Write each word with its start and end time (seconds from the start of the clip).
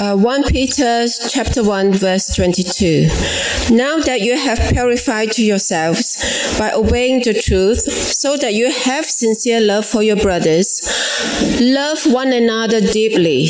Uh, 0.00 0.16
1 0.16 0.42
Peter 0.50 1.06
chapter 1.30 1.62
1 1.62 1.92
verse 1.92 2.34
22. 2.34 3.06
Now 3.72 4.00
that 4.00 4.22
you 4.22 4.36
have 4.36 4.58
purified 4.72 5.38
yourselves 5.38 6.58
by 6.58 6.72
obeying 6.72 7.22
the 7.22 7.32
truth, 7.32 7.78
so 7.78 8.36
that 8.38 8.54
you 8.54 8.72
have 8.72 9.04
sincere 9.04 9.60
love 9.60 9.86
for 9.86 10.02
your 10.02 10.16
brothers, 10.16 10.80
love 11.60 12.04
one 12.06 12.32
another 12.32 12.80
deeply 12.80 13.46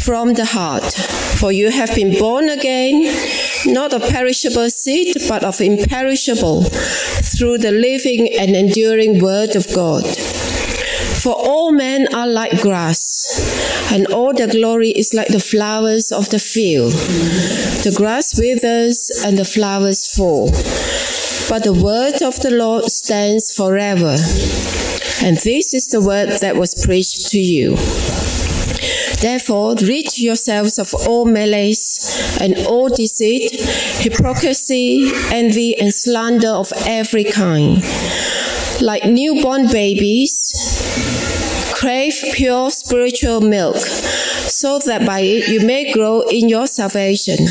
from 0.00 0.34
the 0.34 0.44
heart. 0.44 0.92
For 1.38 1.52
you 1.52 1.70
have 1.70 1.94
been 1.94 2.18
born 2.18 2.48
again, 2.48 3.04
not 3.66 3.92
of 3.94 4.02
perishable 4.10 4.70
seed, 4.70 5.14
but 5.28 5.44
of 5.44 5.60
imperishable, 5.60 6.64
through 6.64 7.58
the 7.58 7.70
living 7.70 8.28
and 8.40 8.56
enduring 8.56 9.20
word 9.22 9.54
of 9.54 9.72
God. 9.72 10.04
For 11.26 11.34
all 11.34 11.72
men 11.72 12.06
are 12.14 12.28
like 12.28 12.62
grass, 12.62 13.90
and 13.92 14.06
all 14.12 14.32
their 14.32 14.46
glory 14.46 14.90
is 14.90 15.12
like 15.12 15.26
the 15.26 15.40
flowers 15.40 16.12
of 16.12 16.30
the 16.30 16.38
field. 16.38 16.92
The 16.92 17.92
grass 17.96 18.38
withers 18.38 19.10
and 19.26 19.36
the 19.36 19.44
flowers 19.44 20.06
fall, 20.06 20.52
but 21.48 21.64
the 21.64 21.72
word 21.72 22.22
of 22.22 22.38
the 22.38 22.52
Lord 22.52 22.84
stands 22.84 23.52
forever. 23.52 24.16
And 25.24 25.36
this 25.38 25.74
is 25.74 25.88
the 25.88 26.00
word 26.00 26.28
that 26.42 26.54
was 26.54 26.76
preached 26.86 27.30
to 27.30 27.40
you. 27.40 27.74
Therefore, 29.20 29.74
rid 29.82 30.16
yourselves 30.16 30.78
of 30.78 30.94
all 31.08 31.24
malice 31.24 32.40
and 32.40 32.56
all 32.68 32.88
deceit, 32.88 33.50
hypocrisy, 33.98 35.10
envy, 35.32 35.76
and 35.76 35.92
slander 35.92 36.50
of 36.50 36.72
every 36.86 37.24
kind. 37.24 37.82
Like 38.80 39.04
newborn 39.06 39.68
babies, 39.68 40.52
crave 41.74 42.14
pure 42.34 42.70
spiritual 42.70 43.40
milk, 43.40 43.76
so 43.76 44.78
that 44.80 45.06
by 45.06 45.20
it 45.20 45.48
you 45.48 45.60
may 45.66 45.92
grow 45.92 46.20
in 46.20 46.48
your 46.48 46.66
salvation. 46.66 47.46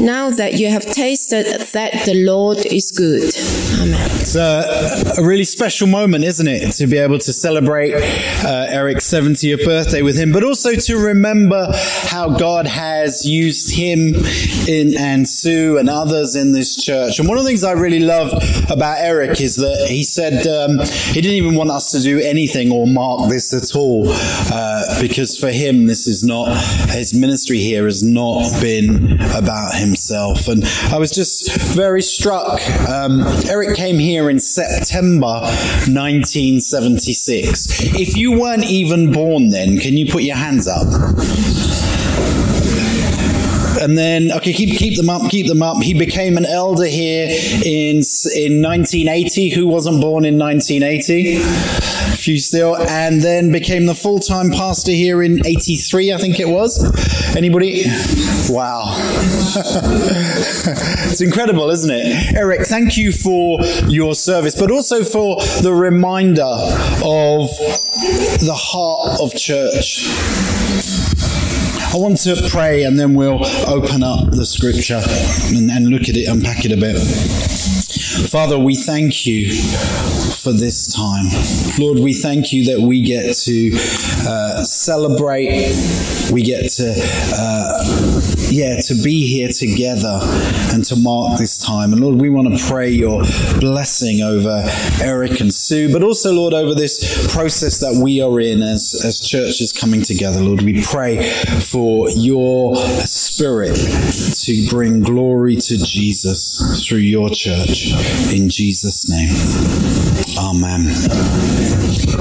Now 0.00 0.30
that 0.30 0.54
you 0.54 0.70
have 0.70 0.84
tasted 0.84 1.46
that 1.72 2.04
the 2.06 2.24
Lord 2.24 2.58
is 2.66 2.90
good. 2.90 3.32
Amen. 3.80 4.10
It's 4.20 4.36
a, 4.36 5.20
a 5.20 5.24
really 5.24 5.44
special 5.44 5.86
moment, 5.86 6.24
isn't 6.24 6.46
it, 6.46 6.72
to 6.72 6.86
be 6.86 6.98
able 6.98 7.18
to 7.18 7.32
celebrate 7.32 7.94
uh, 7.94 8.66
Eric's 8.68 9.04
70th 9.10 9.64
birthday 9.64 10.02
with 10.02 10.16
him, 10.16 10.32
but 10.32 10.44
also 10.44 10.74
to 10.74 10.96
remember 10.96 11.68
how 12.04 12.36
God 12.36 12.66
has 12.66 13.26
used 13.26 13.74
him 13.74 14.14
in, 14.68 14.96
and 14.98 15.28
Sue 15.28 15.78
and 15.78 15.88
others 15.88 16.36
in 16.36 16.52
this 16.52 16.76
church. 16.82 17.18
And 17.18 17.28
one 17.28 17.38
of 17.38 17.44
the 17.44 17.48
things 17.48 17.64
I 17.64 17.72
really 17.72 18.00
love 18.00 18.32
about 18.70 18.98
Eric 18.98 19.40
is 19.40 19.56
that 19.56 19.86
he 19.88 20.04
said 20.04 20.46
um, 20.46 20.78
he 20.78 21.20
didn't 21.20 21.36
even 21.36 21.54
want 21.54 21.70
us 21.70 21.90
to 21.92 22.00
do 22.00 22.20
anything 22.20 22.70
or 22.70 22.86
mark 22.86 23.28
this 23.28 23.52
at 23.52 23.74
all, 23.76 24.04
uh, 24.08 25.00
because 25.00 25.38
for 25.38 25.50
him, 25.50 25.86
this 25.86 26.06
is 26.06 26.22
not, 26.22 26.56
his 26.90 27.14
ministry 27.14 27.58
here 27.58 27.84
has 27.84 28.02
not 28.02 28.50
been 28.60 29.20
about 29.32 29.69
himself. 29.74 30.48
And 30.48 30.64
I 30.90 30.98
was 30.98 31.10
just 31.10 31.50
very 31.74 32.02
struck. 32.02 32.60
Um, 32.88 33.22
Eric 33.48 33.76
came 33.76 33.98
here 33.98 34.30
in 34.30 34.38
September 34.38 35.40
1976. 35.90 37.82
If 37.94 38.16
you 38.16 38.32
weren't 38.38 38.64
even 38.64 39.12
born 39.12 39.50
then, 39.50 39.78
can 39.78 39.96
you 39.96 40.06
put 40.10 40.22
your 40.22 40.36
hands 40.36 40.68
up? 40.68 40.86
And 43.80 43.96
then 43.96 44.30
okay, 44.32 44.52
keep 44.52 44.76
keep 44.78 44.96
them 44.96 45.08
up, 45.10 45.30
keep 45.30 45.46
them 45.46 45.62
up. 45.62 45.82
He 45.82 45.94
became 45.94 46.36
an 46.36 46.46
elder 46.46 46.86
here 46.86 47.28
in 47.64 48.02
in 48.34 48.62
1980. 48.62 49.50
Who 49.50 49.66
wasn't 49.66 50.00
born 50.00 50.24
in 50.24 50.38
1980? 50.38 51.36
A 51.38 52.16
few 52.16 52.38
still, 52.38 52.76
and 52.76 53.20
then 53.20 53.50
became 53.52 53.86
the 53.86 53.94
full 53.94 54.18
time 54.18 54.50
pastor 54.50 54.92
here 54.92 55.22
in 55.22 55.44
83, 55.46 56.12
I 56.12 56.18
think 56.18 56.38
it 56.40 56.48
was. 56.48 56.84
Anybody? 57.36 57.84
Wow, 58.48 58.94
it's 61.08 61.20
incredible, 61.20 61.70
isn't 61.70 61.90
it? 61.90 62.34
Eric, 62.34 62.66
thank 62.66 62.96
you 62.96 63.12
for 63.12 63.60
your 63.86 64.14
service, 64.14 64.54
but 64.58 64.70
also 64.70 65.04
for 65.04 65.36
the 65.62 65.72
reminder 65.72 66.42
of 66.42 67.48
the 68.40 68.56
heart 68.56 69.20
of 69.20 69.34
church. 69.34 70.89
I 71.92 71.96
want 71.96 72.18
to 72.18 72.36
pray 72.50 72.84
and 72.84 72.96
then 72.96 73.14
we'll 73.14 73.44
open 73.66 74.04
up 74.04 74.30
the 74.30 74.46
scripture 74.46 75.02
and, 75.56 75.68
and 75.68 75.88
look 75.88 76.02
at 76.02 76.16
it, 76.16 76.28
unpack 76.28 76.64
it 76.64 76.70
a 76.70 76.76
bit. 76.76 76.96
Father, 78.30 78.56
we 78.56 78.76
thank 78.76 79.26
you 79.26 79.52
for 80.34 80.52
this 80.52 80.94
time. 80.94 81.26
Lord, 81.80 81.98
we 81.98 82.14
thank 82.14 82.52
you 82.52 82.64
that 82.66 82.80
we 82.80 83.02
get 83.02 83.34
to 83.38 83.72
uh, 84.24 84.62
celebrate, 84.62 85.74
we 86.32 86.42
get 86.42 86.70
to, 86.74 86.94
uh, 87.34 88.19
yeah, 88.48 88.80
to 88.80 88.94
be 89.02 89.26
here 89.26 89.48
together 89.48 90.18
and 90.72 90.84
to 90.84 90.96
mark 90.96 91.38
this 91.38 91.58
time. 91.58 91.92
And 91.92 92.00
Lord, 92.00 92.20
we 92.20 92.30
want 92.30 92.56
to 92.56 92.64
pray 92.66 92.90
your 92.90 93.22
blessing 93.58 94.22
over 94.22 94.64
Eric 95.02 95.40
and 95.40 95.52
Sue, 95.52 95.92
but 95.92 96.02
also, 96.02 96.32
Lord, 96.32 96.54
over 96.54 96.74
this 96.74 97.32
process 97.32 97.80
that 97.80 98.00
we 98.02 98.20
are 98.20 98.40
in 98.40 98.62
as, 98.62 99.00
as 99.04 99.20
churches 99.20 99.72
coming 99.72 100.02
together. 100.02 100.40
Lord, 100.40 100.62
we 100.62 100.82
pray 100.82 101.30
for 101.60 102.08
your 102.10 102.76
spirit 102.76 103.76
to 104.44 104.66
bring 104.68 105.00
glory 105.00 105.56
to 105.56 105.76
Jesus 105.78 106.84
through 106.86 106.98
your 106.98 107.30
church. 107.30 107.92
In 108.32 108.48
Jesus' 108.48 109.08
name. 109.08 110.09
Amen. 110.38 110.86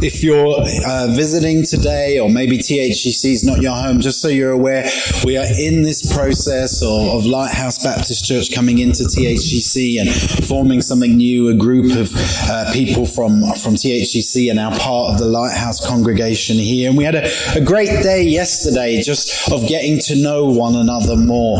If 0.02 0.24
you're 0.24 0.56
uh, 0.88 1.08
visiting 1.12 1.64
today, 1.64 2.20
or 2.20 2.30
maybe 2.30 2.58
THCC 2.58 3.34
is 3.34 3.44
not 3.44 3.62
your 3.62 3.76
home, 3.76 4.00
just 4.00 4.22
so 4.22 4.30
you're 4.30 4.52
aware, 4.52 4.86
we 5.26 5.38
are 5.38 5.46
in 5.60 5.82
this 5.82 6.14
process 6.14 6.82
of, 6.82 7.08
of 7.10 7.26
Lighthouse 7.26 7.84
Baptist 7.84 8.24
Church 8.24 8.54
coming 8.54 8.80
into 8.80 9.04
THCC 9.04 10.00
and 10.00 10.10
forming 10.46 10.82
something 10.82 11.18
new, 11.18 11.50
a 11.50 11.54
group 11.54 11.98
of 11.98 12.12
uh, 12.16 12.72
people 12.72 13.06
from, 13.06 13.42
from 13.62 13.76
THCC 13.76 14.50
and 14.50 14.56
now 14.56 14.78
part 14.78 15.12
of 15.12 15.20
the 15.20 15.26
Lighthouse 15.26 15.86
congregation 15.86 16.56
here. 16.58 16.90
And 16.90 16.98
we 16.98 17.04
had 17.04 17.16
a, 17.16 17.30
a 17.56 17.62
great 17.62 17.90
day 18.04 18.24
yesterday 18.24 19.02
just 19.02 19.52
of 19.52 19.68
getting 19.68 20.00
to 20.00 20.16
know 20.16 20.46
one 20.46 20.76
another 20.76 21.18
more. 21.18 21.60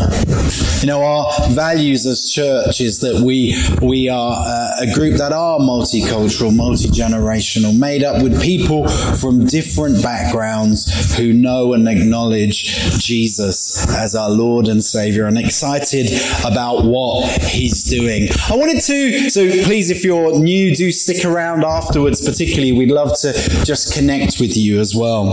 You 0.80 0.86
know, 0.86 1.02
our 1.02 1.50
values 1.50 2.06
as 2.06 2.30
church 2.30 2.80
is 2.80 3.00
that 3.00 3.20
we, 3.20 3.54
we 3.82 4.08
are 4.08 4.32
uh, 4.46 4.70
a 4.80 4.94
group 4.94 5.18
that 5.18 5.32
are 5.32 5.58
multicultural, 5.58 6.29
multi 6.38 6.88
generational, 6.88 7.76
made 7.76 8.04
up 8.04 8.22
with 8.22 8.40
people 8.40 8.88
from 8.88 9.46
different 9.46 10.02
backgrounds 10.02 11.16
who 11.16 11.32
know 11.32 11.72
and 11.72 11.88
acknowledge 11.88 12.64
Jesus 12.98 13.86
as 13.96 14.14
our 14.14 14.30
Lord 14.30 14.68
and 14.68 14.82
Savior 14.82 15.26
and 15.26 15.38
excited 15.38 16.10
about 16.44 16.84
what 16.84 17.42
He's 17.42 17.82
doing. 17.84 18.28
I 18.48 18.56
wanted 18.56 18.80
to, 18.82 19.30
so 19.30 19.48
please, 19.64 19.90
if 19.90 20.04
you're 20.04 20.38
new, 20.38 20.74
do 20.74 20.92
stick 20.92 21.24
around 21.24 21.64
afterwards, 21.64 22.20
particularly. 22.24 22.72
We'd 22.72 22.90
love 22.90 23.18
to 23.20 23.32
just 23.64 23.94
connect 23.94 24.40
with 24.40 24.56
you 24.56 24.78
as 24.78 24.94
well. 24.94 25.32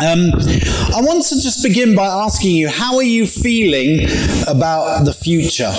Um, 0.00 0.30
I 0.94 1.00
want 1.00 1.24
to 1.24 1.34
just 1.40 1.62
begin 1.62 1.94
by 1.94 2.06
asking 2.06 2.52
you, 2.52 2.68
how 2.68 2.96
are 2.96 3.02
you 3.02 3.26
feeling 3.26 4.08
about 4.46 5.04
the 5.04 5.12
future? 5.12 5.72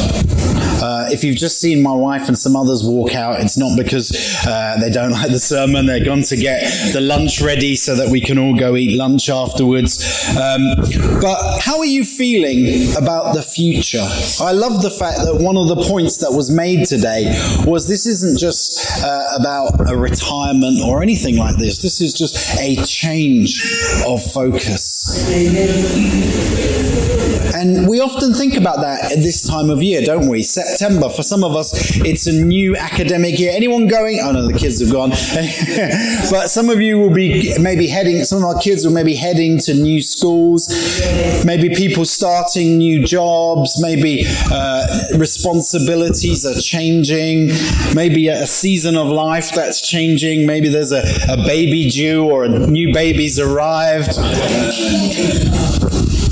Uh, 0.81 1.07
if 1.11 1.23
you've 1.23 1.37
just 1.37 1.59
seen 1.59 1.81
my 1.83 1.93
wife 1.93 2.27
and 2.27 2.37
some 2.37 2.55
others 2.55 2.83
walk 2.83 3.15
out, 3.15 3.39
it's 3.41 3.57
not 3.57 3.77
because 3.77 4.11
uh, 4.47 4.77
they 4.79 4.89
don't 4.89 5.11
like 5.11 5.31
the 5.31 5.39
sermon. 5.39 5.85
They're 5.85 6.03
gone 6.03 6.21
to 6.23 6.37
get 6.37 6.93
the 6.93 7.01
lunch 7.01 7.41
ready 7.41 7.75
so 7.75 7.95
that 7.95 8.09
we 8.09 8.21
can 8.21 8.37
all 8.37 8.55
go 8.55 8.75
eat 8.75 8.97
lunch 8.97 9.29
afterwards. 9.29 9.99
Um, 10.37 10.75
but 11.21 11.59
how 11.61 11.79
are 11.79 11.85
you 11.85 12.05
feeling 12.05 12.95
about 12.97 13.33
the 13.35 13.41
future? 13.41 14.07
I 14.41 14.51
love 14.51 14.81
the 14.81 14.89
fact 14.89 15.19
that 15.19 15.35
one 15.35 15.57
of 15.57 15.67
the 15.67 15.83
points 15.87 16.17
that 16.17 16.31
was 16.31 16.49
made 16.49 16.85
today 16.85 17.25
was 17.65 17.87
this 17.87 18.05
isn't 18.05 18.37
just 18.39 19.03
uh, 19.03 19.37
about 19.39 19.89
a 19.91 19.97
retirement 19.97 20.79
or 20.85 21.01
anything 21.01 21.37
like 21.37 21.57
this. 21.57 21.81
This 21.81 22.01
is 22.01 22.13
just 22.13 22.35
a 22.59 22.75
change 22.85 23.61
of 24.07 24.23
focus. 24.31 25.27
Often 28.09 28.33
think 28.33 28.57
about 28.57 28.81
that 28.81 29.11
at 29.11 29.19
this 29.19 29.47
time 29.47 29.69
of 29.69 29.83
year, 29.83 30.01
don't 30.01 30.27
we? 30.27 30.41
September, 30.41 31.09
for 31.09 31.21
some 31.21 31.43
of 31.43 31.55
us, 31.55 31.71
it's 31.97 32.25
a 32.25 32.33
new 32.33 32.75
academic 32.75 33.37
year. 33.37 33.51
Anyone 33.53 33.85
going? 33.85 34.19
Oh 34.23 34.31
no, 34.31 34.47
the 34.47 34.57
kids 34.57 34.81
have 34.81 34.91
gone. 34.91 35.11
but 36.31 36.47
some 36.47 36.71
of 36.71 36.81
you 36.81 36.97
will 36.97 37.13
be 37.13 37.53
maybe 37.59 37.85
heading, 37.85 38.23
some 38.23 38.39
of 38.39 38.45
our 38.45 38.59
kids 38.59 38.83
will 38.83 38.93
maybe 38.93 39.13
heading 39.13 39.59
to 39.59 39.75
new 39.75 40.01
schools, 40.01 40.67
maybe 41.45 41.69
people 41.75 42.03
starting 42.03 42.79
new 42.79 43.05
jobs, 43.05 43.79
maybe 43.79 44.23
uh, 44.51 44.87
responsibilities 45.15 46.47
are 46.47 46.59
changing, 46.59 47.51
maybe 47.93 48.27
a 48.27 48.47
season 48.47 48.97
of 48.97 49.07
life 49.07 49.51
that's 49.53 49.87
changing, 49.87 50.47
maybe 50.47 50.67
there's 50.67 50.91
a, 50.91 51.03
a 51.29 51.37
baby 51.45 51.87
due 51.91 52.25
or 52.25 52.43
a 52.45 52.49
new 52.49 52.91
baby's 52.91 53.39
arrived. 53.39 54.17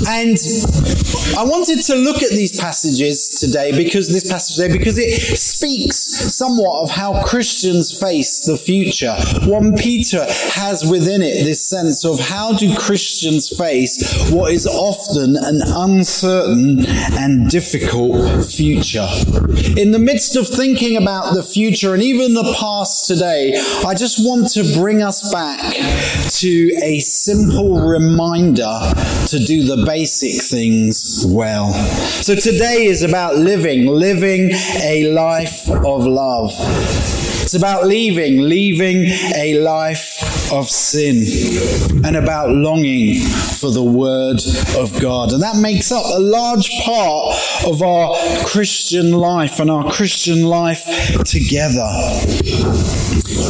And 0.08 0.38
I 1.36 1.44
wanted 1.44 1.82
to 1.82 1.94
look 1.94 2.22
at 2.22 2.30
these 2.30 2.58
passages 2.58 3.28
today 3.28 3.76
because 3.76 4.08
this 4.08 4.30
passage 4.30 4.56
today 4.56 4.76
because 4.76 4.96
it 4.96 5.20
speaks 5.36 5.96
somewhat 6.34 6.82
of 6.82 6.90
how 6.90 7.22
Christians 7.22 7.96
face 7.96 8.46
the 8.46 8.56
future. 8.56 9.14
1 9.44 9.76
Peter 9.76 10.24
has 10.52 10.88
within 10.90 11.20
it 11.20 11.44
this 11.44 11.64
sense 11.64 12.06
of 12.06 12.18
how 12.18 12.54
do 12.54 12.74
Christians 12.76 13.50
face 13.56 14.30
what 14.30 14.50
is 14.50 14.66
often 14.66 15.36
an 15.36 15.60
uncertain 15.62 16.86
and 17.18 17.50
difficult 17.50 18.46
future. 18.46 19.06
In 19.76 19.90
the 19.90 20.00
midst 20.00 20.36
of 20.36 20.48
thinking 20.48 20.96
about 20.96 21.34
the 21.34 21.42
future 21.42 21.92
and 21.92 22.02
even 22.02 22.32
the 22.32 22.56
past 22.58 23.06
today, 23.06 23.54
I 23.84 23.94
just 23.94 24.24
want 24.24 24.48
to 24.52 24.64
bring 24.74 25.02
us 25.02 25.30
back 25.30 25.60
to 26.38 26.70
a 26.82 26.98
simple 27.00 27.86
reminder 27.86 28.72
to 29.26 29.38
do 29.38 29.64
the 29.64 29.84
basic 29.98 30.40
things 30.44 31.24
well. 31.26 31.72
So 32.22 32.36
today 32.36 32.84
is 32.84 33.02
about 33.02 33.34
living, 33.34 33.88
living 33.88 34.50
a 34.52 35.10
life 35.10 35.68
of 35.68 36.06
love. 36.06 36.52
It's 37.42 37.54
about 37.54 37.84
leaving, 37.84 38.42
leaving 38.42 39.06
a 39.34 39.58
life 39.58 40.37
of 40.52 40.68
sin, 40.68 41.24
and 42.04 42.16
about 42.16 42.50
longing 42.50 43.20
for 43.60 43.70
the 43.70 43.82
Word 43.82 44.40
of 44.76 45.00
God. 45.00 45.32
And 45.32 45.42
that 45.42 45.56
makes 45.56 45.90
up 45.92 46.04
a 46.04 46.20
large 46.20 46.70
part 46.84 47.36
of 47.66 47.82
our 47.82 48.16
Christian 48.44 49.12
life 49.12 49.60
and 49.60 49.70
our 49.70 49.90
Christian 49.90 50.44
life 50.44 50.84
together. 51.24 51.88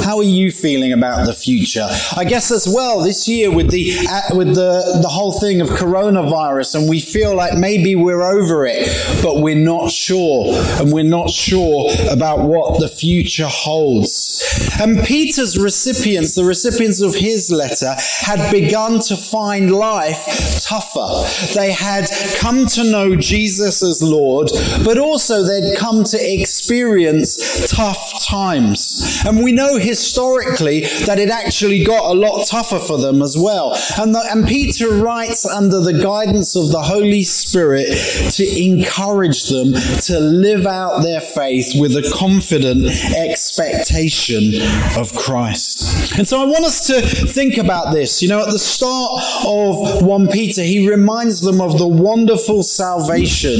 How 0.02 0.18
are 0.18 0.22
you 0.22 0.50
feeling 0.50 0.92
about 0.92 1.26
the 1.26 1.34
future? 1.34 1.86
I 2.16 2.24
guess 2.24 2.50
as 2.50 2.66
well 2.66 3.02
this 3.02 3.28
year 3.28 3.50
with 3.50 3.70
the 3.70 3.92
uh, 4.08 4.36
with 4.36 4.54
the 4.54 5.00
the 5.02 5.08
whole 5.08 5.32
thing 5.32 5.60
of 5.60 5.68
coronavirus, 5.68 6.76
and 6.76 6.88
we 6.88 7.00
feel 7.00 7.34
like 7.34 7.54
maybe 7.58 7.94
we're 7.94 8.22
over 8.22 8.66
it, 8.66 8.88
but 9.22 9.40
we're 9.40 9.54
not 9.54 9.90
sure, 9.90 10.54
and 10.80 10.92
we're 10.92 11.04
not 11.04 11.30
sure 11.30 11.90
about 12.10 12.40
what 12.40 12.80
the 12.80 12.88
future 12.88 13.46
holds. 13.46 14.42
And 14.80 15.04
Peter's 15.04 15.58
recipients, 15.58 16.34
the 16.34 16.44
recipients 16.44 16.87
of 17.02 17.14
his 17.14 17.50
letter, 17.50 17.94
had 18.20 18.50
begun 18.50 19.00
to 19.00 19.16
find 19.16 19.70
life 19.70 20.24
tougher. 20.62 21.08
They 21.54 21.72
had 21.72 22.08
come 22.38 22.66
to 22.66 22.84
know 22.84 23.16
Jesus 23.16 23.82
as 23.82 24.02
Lord, 24.02 24.50
but 24.84 24.98
also 24.98 25.42
they'd 25.42 25.76
come 25.76 26.04
to 26.04 26.18
experience 26.20 27.70
tough 27.70 28.24
times. 28.24 29.22
And 29.26 29.42
we 29.42 29.52
know 29.52 29.78
historically 29.78 30.80
that 31.06 31.18
it 31.18 31.30
actually 31.30 31.84
got 31.84 32.10
a 32.10 32.14
lot 32.14 32.46
tougher 32.46 32.78
for 32.78 32.98
them 32.98 33.22
as 33.22 33.36
well. 33.38 33.76
And, 33.98 34.14
the, 34.14 34.22
and 34.30 34.46
Peter 34.46 34.90
writes 34.90 35.46
under 35.46 35.80
the 35.80 35.92
guidance 35.92 36.56
of 36.56 36.70
the 36.70 36.82
Holy 36.82 37.22
Spirit 37.22 37.88
to 38.32 38.62
encourage 38.62 39.48
them 39.48 39.74
to 40.02 40.20
live 40.20 40.66
out 40.66 41.02
their 41.02 41.20
faith 41.20 41.72
with 41.78 41.96
a 41.96 42.12
confident 42.14 42.86
expectation 43.16 44.60
of 44.96 45.12
Christ. 45.14 46.18
And 46.18 46.26
so 46.26 46.40
I 46.40 46.44
want 46.44 46.64
to 46.86 47.00
think 47.00 47.56
about 47.58 47.92
this. 47.92 48.22
You 48.22 48.28
know, 48.28 48.40
at 48.40 48.50
the 48.50 48.58
start 48.58 49.22
of 49.46 50.02
1 50.02 50.28
Peter, 50.28 50.62
he 50.62 50.88
reminds 50.88 51.40
them 51.40 51.60
of 51.60 51.78
the 51.78 51.86
wonderful 51.88 52.62
salvation 52.62 53.56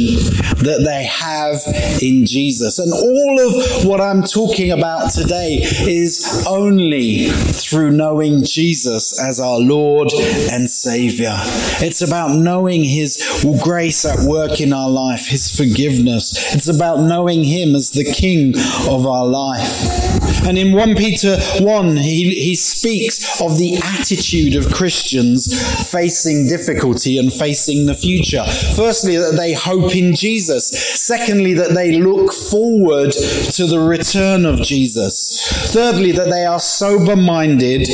that 0.62 0.82
they 0.84 1.04
have 1.04 1.56
in 2.02 2.26
Jesus. 2.26 2.78
And 2.78 2.92
all 2.92 3.40
of 3.40 3.86
what 3.86 4.00
I'm 4.00 4.22
talking 4.22 4.70
about 4.70 5.12
today 5.12 5.60
is 5.62 6.44
only 6.48 7.28
through 7.28 7.90
knowing 7.92 8.44
Jesus 8.44 9.20
as 9.20 9.40
our 9.40 9.58
Lord 9.58 10.12
and 10.50 10.70
Savior. 10.70 11.34
It's 11.80 12.02
about 12.02 12.36
knowing 12.36 12.84
His 12.84 13.18
grace 13.62 14.04
at 14.04 14.26
work 14.26 14.60
in 14.60 14.72
our 14.72 14.90
life, 14.90 15.26
His 15.26 15.50
forgiveness. 15.50 16.54
It's 16.54 16.68
about 16.68 17.00
knowing 17.00 17.44
Him 17.44 17.74
as 17.74 17.90
the 17.90 18.04
King 18.04 18.54
of 18.88 19.06
our 19.06 19.26
life. 19.26 20.18
And 20.46 20.56
in 20.56 20.72
1 20.72 20.94
Peter 20.94 21.38
1, 21.60 21.96
he, 21.96 22.34
he 22.34 22.54
speaks 22.54 23.07
of 23.40 23.58
the 23.58 23.76
attitude 23.82 24.54
of 24.54 24.72
Christians 24.72 25.46
facing 25.90 26.46
difficulty 26.48 27.18
and 27.18 27.32
facing 27.32 27.86
the 27.86 27.94
future. 27.94 28.44
Firstly, 28.76 29.16
that 29.16 29.34
they 29.36 29.52
hope 29.52 29.94
in 29.94 30.14
Jesus. 30.14 30.68
Secondly, 31.00 31.54
that 31.54 31.74
they 31.74 31.92
look 31.92 32.32
forward 32.32 33.12
to 33.12 33.66
the 33.66 33.80
return 33.80 34.44
of 34.44 34.60
Jesus. 34.62 35.72
Thirdly, 35.72 36.12
that 36.12 36.30
they 36.30 36.44
are 36.44 36.60
sober 36.60 37.16
minded. 37.16 37.88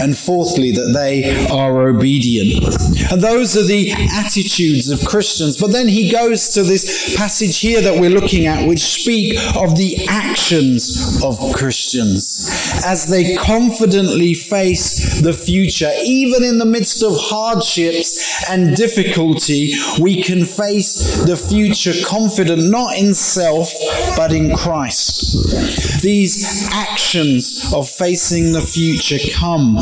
And 0.00 0.16
fourthly, 0.18 0.72
that 0.72 0.92
they 0.92 1.46
are 1.48 1.88
obedient. 1.88 2.64
And 3.10 3.20
those 3.20 3.56
are 3.56 3.66
the 3.66 3.92
attitudes 4.12 4.90
of 4.90 5.04
Christians. 5.06 5.56
But 5.56 5.72
then 5.72 5.88
he 5.88 6.10
goes 6.10 6.50
to 6.50 6.62
this 6.62 7.16
passage 7.16 7.60
here 7.60 7.80
that 7.80 8.00
we're 8.00 8.10
looking 8.10 8.46
at, 8.46 8.66
which 8.66 8.80
speak 8.80 9.38
of 9.56 9.76
the 9.76 10.06
actions 10.08 11.22
of 11.22 11.38
Christians 11.54 12.50
as 12.84 13.06
they 13.06 13.36
confidently 13.36 14.34
face 14.34 15.20
the 15.20 15.32
future. 15.32 15.90
Even 16.04 16.42
in 16.42 16.58
the 16.58 16.64
midst 16.64 17.02
of 17.02 17.12
hardships 17.16 18.44
and 18.48 18.76
difficulty, 18.76 19.72
we 20.00 20.22
can 20.22 20.44
face 20.44 21.24
the 21.24 21.36
future 21.36 21.92
confident, 22.06 22.70
not 22.70 22.96
in 22.96 23.14
self, 23.14 23.72
but 24.16 24.32
in 24.32 24.54
Christ. 24.56 26.02
These 26.02 26.68
actions 26.72 27.72
of 27.74 27.88
facing 27.88 28.52
the 28.52 28.60
future 28.60 29.18
come 29.32 29.76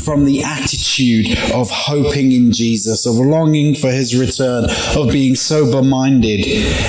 from 0.00 0.24
the 0.24 0.42
attitude 0.42 1.38
of 1.52 1.70
hoping 1.70 2.32
in 2.32 2.50
Jesus, 2.58 3.06
of 3.06 3.14
longing 3.14 3.74
for 3.74 3.90
his 3.90 4.16
return, 4.16 4.66
of 4.96 5.12
being 5.12 5.36
sober 5.36 5.82
minded 5.82 6.44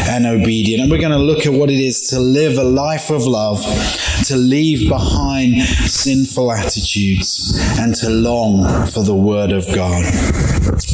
and 0.10 0.26
obedient. 0.26 0.82
And 0.82 0.92
we're 0.92 1.00
going 1.00 1.12
to 1.12 1.18
look 1.18 1.46
at 1.46 1.54
what 1.54 1.70
it 1.70 1.80
is 1.80 2.10
to 2.10 2.20
live 2.20 2.58
a 2.58 2.64
life 2.64 3.12
of 3.12 3.28
love, 3.28 3.62
to 4.26 4.36
leave 4.36 4.90
behind 4.90 5.62
sinful 5.62 6.52
attitudes, 6.52 7.54
and 7.80 7.94
to 7.96 8.10
long 8.10 8.88
for 8.88 9.04
the 9.04 9.16
word 9.16 9.52
of 9.52 9.68
God. 9.68 10.04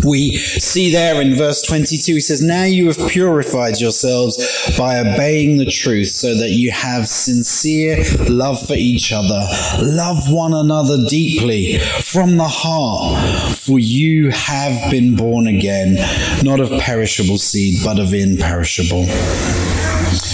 We 0.03 0.35
see 0.35 0.91
there 0.91 1.21
in 1.21 1.35
verse 1.35 1.61
22, 1.61 2.15
he 2.15 2.19
says, 2.19 2.41
Now 2.41 2.63
you 2.63 2.87
have 2.87 3.09
purified 3.09 3.79
yourselves 3.79 4.37
by 4.77 4.99
obeying 4.99 5.57
the 5.57 5.65
truth, 5.65 6.09
so 6.09 6.35
that 6.35 6.49
you 6.49 6.71
have 6.71 7.07
sincere 7.07 8.03
love 8.29 8.65
for 8.67 8.75
each 8.75 9.11
other. 9.11 9.47
Love 9.81 10.31
one 10.31 10.53
another 10.53 10.97
deeply 11.07 11.79
from 11.79 12.37
the 12.37 12.47
heart, 12.47 13.55
for 13.57 13.79
you 13.79 14.29
have 14.31 14.64
been 14.91 15.15
born 15.15 15.47
again, 15.47 15.95
not 16.43 16.59
of 16.59 16.69
perishable 16.81 17.37
seed, 17.37 17.79
but 17.83 17.99
of 17.99 18.13
imperishable. 18.13 19.05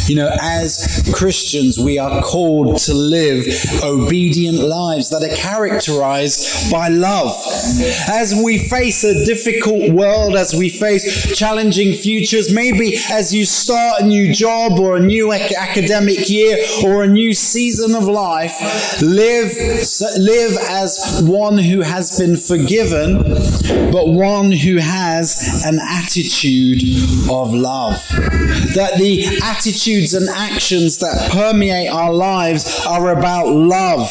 You 0.08 0.16
know, 0.16 0.32
as 0.42 1.04
Christians, 1.14 1.78
we 1.80 2.00
are 2.00 2.22
called 2.22 2.78
to 2.80 2.94
live 2.94 3.46
obedient 3.84 4.58
lives 4.58 5.10
that 5.10 5.24
are 5.24 5.36
characterized 5.36 6.72
by 6.72 6.88
love. 6.88 7.36
As 8.10 8.34
we 8.44 8.58
face 8.58 9.04
a 9.04 9.26
difficult 9.26 9.92
world, 9.92 10.36
as 10.36 10.54
we 10.54 10.70
face 10.70 11.38
challenging 11.38 11.94
futures, 11.94 12.54
maybe 12.54 12.98
as 13.12 13.34
you 13.34 13.46
start 13.46 14.02
a 14.02 14.06
new 14.06 14.34
job 14.34 14.80
or 14.80 14.98
a 14.98 15.00
new 15.00 15.32
academic 15.32 16.30
year 16.30 16.58
or 16.84 17.04
a 17.04 17.08
new 17.08 17.34
season 17.34 17.96
of 17.96 18.06
life, 18.06 19.02
live, 19.02 19.52
live 20.18 20.58
as 20.70 21.22
one 21.24 21.58
who 21.58 21.82
has 21.82 22.18
been 22.20 22.36
forgiven, 22.36 23.22
but 23.92 24.08
one 24.08 24.52
who 24.52 24.78
has 24.78 25.64
an 25.66 25.80
attitude 25.80 26.82
of 27.30 27.54
love. 27.54 27.96
That 28.76 28.96
the 28.98 29.40
attitude 29.44 29.91
attitudes 29.92 30.14
and 30.14 30.30
actions 30.30 30.98
that 31.00 31.32
permeate 31.32 31.90
our 31.90 32.14
lives 32.14 32.86
are 32.86 33.18
about 33.18 33.48
love. 33.48 34.10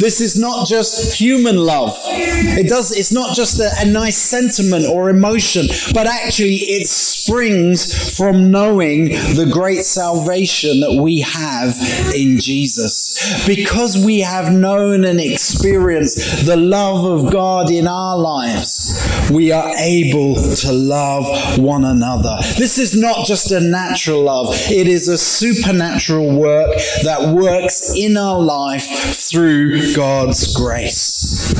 This 0.00 0.20
is 0.20 0.38
not 0.38 0.66
just 0.66 1.18
human 1.18 1.56
love. 1.56 1.96
It 2.06 2.68
does, 2.68 2.96
it's 2.96 3.12
not 3.12 3.34
just 3.36 3.60
a, 3.60 3.70
a 3.78 3.86
nice 3.86 4.16
sentiment 4.16 4.86
or 4.86 5.08
emotion, 5.08 5.68
but 5.94 6.06
actually 6.06 6.56
it 6.56 6.88
springs 7.26 8.16
from 8.16 8.52
knowing 8.52 9.08
the 9.08 9.48
great 9.50 9.82
salvation 9.82 10.78
that 10.78 10.92
we 11.02 11.20
have 11.20 11.74
in 12.14 12.38
Jesus. 12.38 13.44
Because 13.46 14.04
we 14.04 14.20
have 14.20 14.52
known 14.52 15.04
and 15.04 15.18
experienced 15.20 16.46
the 16.46 16.56
love 16.56 17.04
of 17.04 17.32
God 17.32 17.70
in 17.70 17.88
our 17.88 18.16
lives, 18.16 19.28
we 19.32 19.50
are 19.50 19.74
able 19.76 20.36
to 20.36 20.72
love 20.72 21.58
one 21.58 21.84
another. 21.84 22.36
This 22.58 22.78
is 22.78 22.96
not 22.96 23.26
just 23.26 23.50
a 23.50 23.58
natural 23.60 24.22
love, 24.22 24.54
it 24.70 24.86
is 24.86 25.08
a 25.08 25.18
supernatural 25.18 26.38
work 26.38 26.76
that 27.02 27.34
works 27.34 27.92
in 27.96 28.16
our 28.16 28.40
life 28.40 28.84
through 29.28 29.94
God's 29.96 30.54
grace. 30.54 31.52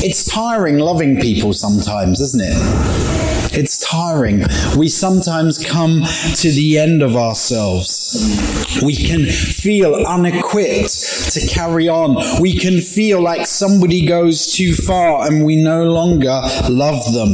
It's 0.00 0.24
tiring 0.24 0.78
loving 0.78 1.20
people 1.20 1.52
sometimes, 1.52 2.20
isn't 2.20 2.40
it? 2.42 3.17
It's 3.58 3.76
tiring. 3.78 4.44
We 4.76 4.86
sometimes 4.86 5.58
come 5.58 6.04
to 6.36 6.50
the 6.52 6.78
end 6.78 7.02
of 7.02 7.16
ourselves. 7.16 8.78
We 8.84 8.94
can 8.94 9.26
feel 9.26 9.96
unequipped 9.96 11.32
to 11.32 11.44
carry 11.48 11.88
on. 11.88 12.40
We 12.40 12.56
can 12.56 12.80
feel 12.80 13.20
like 13.20 13.48
somebody 13.48 14.06
goes 14.06 14.54
too 14.54 14.74
far 14.74 15.26
and 15.26 15.44
we 15.44 15.56
no 15.56 15.82
longer 15.90 16.40
love 16.70 17.12
them. 17.12 17.32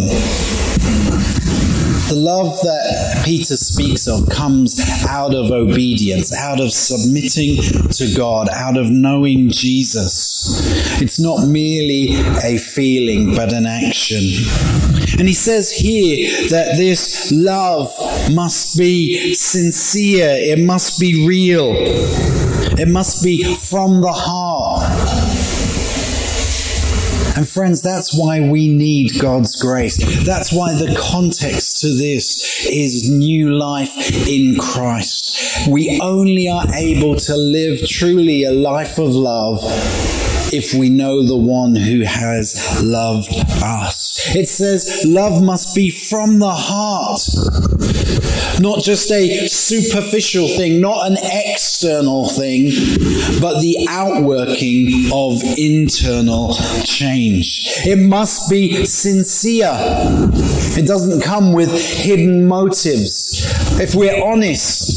The 2.09 2.16
love 2.16 2.59
that 2.62 3.23
Peter 3.25 3.57
speaks 3.59 4.09
of 4.09 4.28
comes 4.31 4.81
out 5.07 5.35
of 5.35 5.50
obedience, 5.50 6.35
out 6.35 6.59
of 6.59 6.73
submitting 6.73 7.57
to 7.90 8.14
God, 8.16 8.49
out 8.50 8.78
of 8.78 8.90
knowing 8.90 9.50
Jesus. 9.50 11.00
It's 11.02 11.21
not 11.21 11.49
merely 11.49 12.14
a 12.43 12.57
feeling, 12.57 13.35
but 13.35 13.52
an 13.52 13.66
action. 13.66 14.23
And 15.19 15.29
he 15.29 15.35
says 15.35 15.71
here 15.71 16.49
that 16.49 16.77
this 16.77 17.31
love 17.33 17.93
must 18.33 18.77
be 18.79 19.35
sincere, 19.35 20.31
it 20.31 20.59
must 20.59 20.99
be 20.99 21.27
real, 21.27 21.75
it 22.79 22.89
must 22.89 23.23
be 23.23 23.55
from 23.55 24.01
the 24.01 24.13
heart. 24.13 24.83
And 27.37 27.49
friends, 27.49 27.83
that's 27.83 28.17
why 28.17 28.41
we 28.49 28.69
need 28.69 29.19
God's 29.21 29.61
grace. 29.61 29.97
That's 30.25 30.53
why 30.53 30.73
the 30.75 30.97
context 30.97 31.81
to 31.81 31.89
this 31.89 32.65
is 32.67 33.11
new 33.11 33.55
life 33.55 33.93
in 34.29 34.57
Christ. 34.57 35.69
We 35.69 35.99
only 36.01 36.49
are 36.49 36.73
able 36.75 37.17
to 37.17 37.37
live 37.37 37.89
truly 37.89 38.45
a 38.45 38.53
life 38.53 38.99
of 38.99 39.09
love 39.09 39.61
if 40.55 40.73
we 40.73 40.89
know 40.89 41.27
the 41.27 41.37
one 41.37 41.75
who 41.75 42.03
has 42.03 42.81
loved 42.83 43.29
us. 43.63 44.35
It 44.37 44.49
says 44.49 45.05
love 45.07 45.43
must 45.43 45.75
be 45.75 45.91
from 45.91 46.39
the 46.39 46.53
heart, 46.53 47.21
not 48.61 48.83
just 48.83 49.11
a 49.11 49.49
superficial 49.49 50.47
thing, 50.49 50.81
not 50.81 51.11
an 51.11 51.17
external 51.21 52.29
thing, 52.29 52.71
but 53.41 53.61
the 53.61 53.87
outworking 53.91 55.11
of 55.13 55.43
internal 55.59 56.55
change. 56.85 57.65
It 57.85 57.99
must 57.99 58.49
be 58.49 58.85
sincere. 58.85 59.77
It 60.77 60.87
doesn't 60.87 61.23
come 61.23 61.53
with 61.53 61.73
hidden 61.73 62.47
motives. 62.47 63.43
If 63.81 63.95
we're 63.95 64.23
honest, 64.25 64.94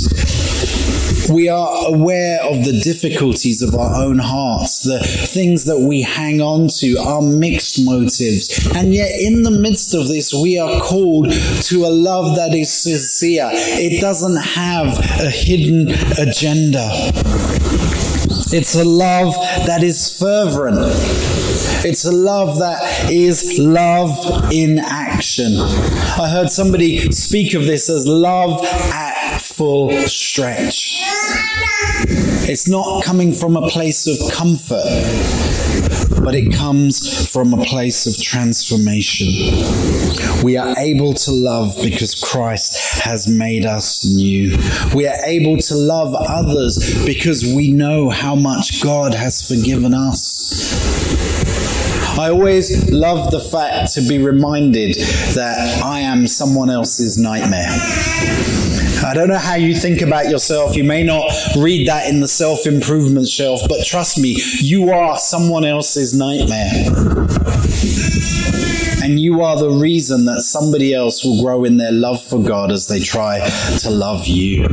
we 1.30 1.50
are 1.50 1.88
aware 1.88 2.42
of 2.44 2.66
the 2.66 2.80
difficulties 2.84 3.62
of 3.62 3.76
our 3.76 4.04
own 4.04 4.20
hearts, 4.20 4.84
the 4.84 5.00
things 5.00 5.66
that 5.66 5.80
we 5.80 6.02
hang 6.02 6.42
on 6.42 6.68
to, 6.80 6.98
our 6.98 7.22
mixed 7.22 7.84
motives. 7.84 8.68
And 8.76 8.94
yet, 8.94 9.12
in 9.20 9.44
the 9.44 9.52
midst 9.52 9.94
of 9.94 10.08
this, 10.08 10.34
we 10.34 10.60
are 10.60 10.82
called 10.82 11.32
to 11.32 11.86
a 11.86 11.90
love 11.90 12.36
that 12.36 12.54
is 12.54 12.72
sincere. 12.72 13.50
It 13.54 14.02
doesn't 14.02 14.38
have 14.38 14.98
a 15.20 15.30
hidden 15.30 15.90
agenda. 16.20 16.88
It's 18.50 18.76
a 18.76 18.86
love 18.86 19.34
that 19.66 19.84
is 19.84 20.18
fervent. 20.18 20.78
It's 21.86 22.06
a 22.06 22.12
love 22.12 22.60
that 22.60 23.12
is 23.12 23.60
love 23.60 24.52
in 24.52 24.80
action. 24.80 25.58
I 25.58 26.30
heard 26.30 26.50
somebody 26.50 27.12
speak 27.12 27.54
of 27.54 27.66
this 27.66 27.90
as 27.90 28.08
love 28.08 28.64
at 28.66 29.40
full 29.40 29.92
stretch. 30.08 31.02
It's 32.50 32.70
not 32.70 33.04
coming 33.04 33.34
from 33.34 33.58
a 33.58 33.68
place 33.68 34.08
of 34.08 34.32
comfort, 34.32 34.86
but 36.24 36.34
it 36.34 36.54
comes 36.54 37.30
from 37.30 37.54
a 37.54 37.62
place 37.66 38.08
of 38.08 38.24
transformation. 38.24 39.28
We 40.46 40.56
are 40.56 40.74
able 40.80 41.14
to 41.14 41.32
love 41.32 41.76
because 41.84 42.16
Christ 42.16 43.02
has 43.04 43.28
made 43.28 43.66
us 43.66 44.06
new. 44.06 44.58
We 44.96 45.08
are 45.08 45.18
able 45.26 45.58
to 45.58 45.76
love 45.76 46.16
others 46.16 47.06
because 47.06 47.44
we 47.44 47.74
know 47.74 48.10
how 48.10 48.34
much 48.34 48.82
God 48.82 49.14
has 49.14 49.46
forgiven 49.46 49.94
us. 49.94 50.88
I 52.18 52.30
always 52.30 52.90
love 52.90 53.30
the 53.30 53.42
fact 53.42 53.94
to 53.96 54.02
be 54.08 54.20
reminded 54.20 54.96
that 55.36 55.82
I 55.84 56.00
am 56.00 56.26
someone 56.28 56.70
else's 56.70 57.18
nightmare. 57.18 57.78
I 59.06 59.14
don't 59.14 59.30
know 59.30 59.38
how 59.38 59.56
you 59.56 59.76
think 59.76 60.02
about 60.02 60.30
yourself. 60.30 60.76
You 60.76 60.84
may 60.84 61.04
not 61.04 61.32
read 61.58 61.88
that 61.88 62.10
in 62.10 62.20
the 62.20 62.28
self 62.28 62.66
improvement 62.66 63.28
shelf, 63.28 63.62
but 63.68 63.86
trust 63.86 64.18
me, 64.18 64.38
you 64.60 64.90
are 64.92 65.18
someone 65.18 65.66
else's 65.66 66.14
nightmare. 66.14 67.28
And 69.04 69.20
you 69.20 69.42
are 69.42 69.58
the 69.58 69.70
reason 69.70 70.26
that 70.26 70.42
somebody 70.42 70.94
else 70.94 71.24
will 71.24 71.42
grow 71.42 71.64
in 71.64 71.78
their 71.78 71.92
love 71.92 72.22
for 72.24 72.44
God 72.44 72.72
as 72.72 72.88
they 72.88 73.00
try 73.00 73.40
to 73.80 73.90
love 73.90 74.28
you. 74.28 74.64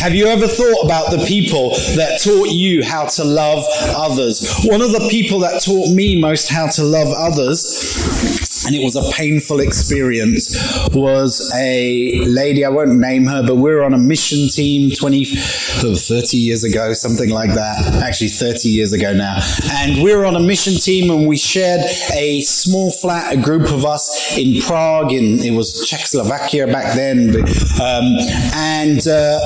Have 0.00 0.14
you 0.14 0.26
ever 0.26 0.46
thought 0.46 0.84
about 0.84 1.10
the 1.10 1.24
people 1.26 1.70
that 1.96 2.20
taught 2.22 2.50
you 2.50 2.84
how 2.84 3.06
to 3.06 3.24
love 3.24 3.64
others? 3.96 4.54
One 4.64 4.82
of 4.82 4.92
the 4.92 5.08
people 5.10 5.38
that 5.40 5.62
taught 5.62 5.94
me 5.94 6.20
most 6.20 6.48
how 6.48 6.66
to 6.68 6.82
love 6.82 7.08
others 7.16 8.39
and 8.66 8.74
it 8.74 8.84
was 8.84 8.96
a 8.96 9.02
painful 9.12 9.60
experience. 9.60 10.56
Was 10.92 11.50
a 11.54 12.24
lady 12.26 12.64
i 12.64 12.68
won't 12.68 12.98
name 12.98 13.26
her 13.26 13.42
but 13.46 13.56
we 13.56 13.70
were 13.70 13.82
on 13.84 13.94
a 13.94 13.98
mission 13.98 14.48
team 14.48 14.90
20 14.90 15.24
30 15.24 16.36
years 16.36 16.64
ago 16.64 16.92
something 16.92 17.30
like 17.30 17.54
that. 17.54 18.02
Actually 18.02 18.28
30 18.28 18.68
years 18.68 18.92
ago 18.92 19.12
now. 19.12 19.38
And 19.72 20.02
we 20.02 20.14
were 20.14 20.24
on 20.24 20.36
a 20.36 20.40
mission 20.40 20.74
team 20.74 21.10
and 21.10 21.26
we 21.26 21.36
shared 21.36 21.80
a 22.14 22.40
small 22.42 22.90
flat 22.90 23.32
a 23.32 23.36
group 23.36 23.70
of 23.70 23.84
us 23.84 24.36
in 24.36 24.60
prague 24.62 25.12
in 25.12 25.38
it 25.40 25.52
was 25.52 25.86
czechoslovakia 25.88 26.66
back 26.66 26.94
then 26.94 27.36
um, 27.80 28.16
and 28.54 29.06
uh, 29.06 29.38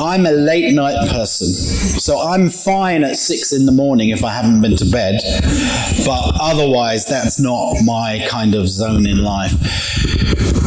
i'm 0.00 0.26
a 0.26 0.30
late 0.30 0.72
night 0.72 1.10
person. 1.10 1.48
So 1.48 2.20
i'm 2.20 2.48
fine 2.50 3.04
at 3.04 3.16
six 3.16 3.52
in 3.52 3.66
the 3.66 3.72
morning 3.72 4.10
if 4.10 4.24
i 4.24 4.32
haven't 4.32 4.60
been 4.60 4.76
to 4.76 4.84
bed 4.84 5.20
but 6.06 6.32
otherwise 6.40 7.04
that's 7.06 7.38
not 7.40 7.76
my 7.84 8.24
kind 8.28 8.37
kind 8.38 8.54
of 8.54 8.68
zone 8.68 9.04
in 9.04 9.18
life. 9.18 9.52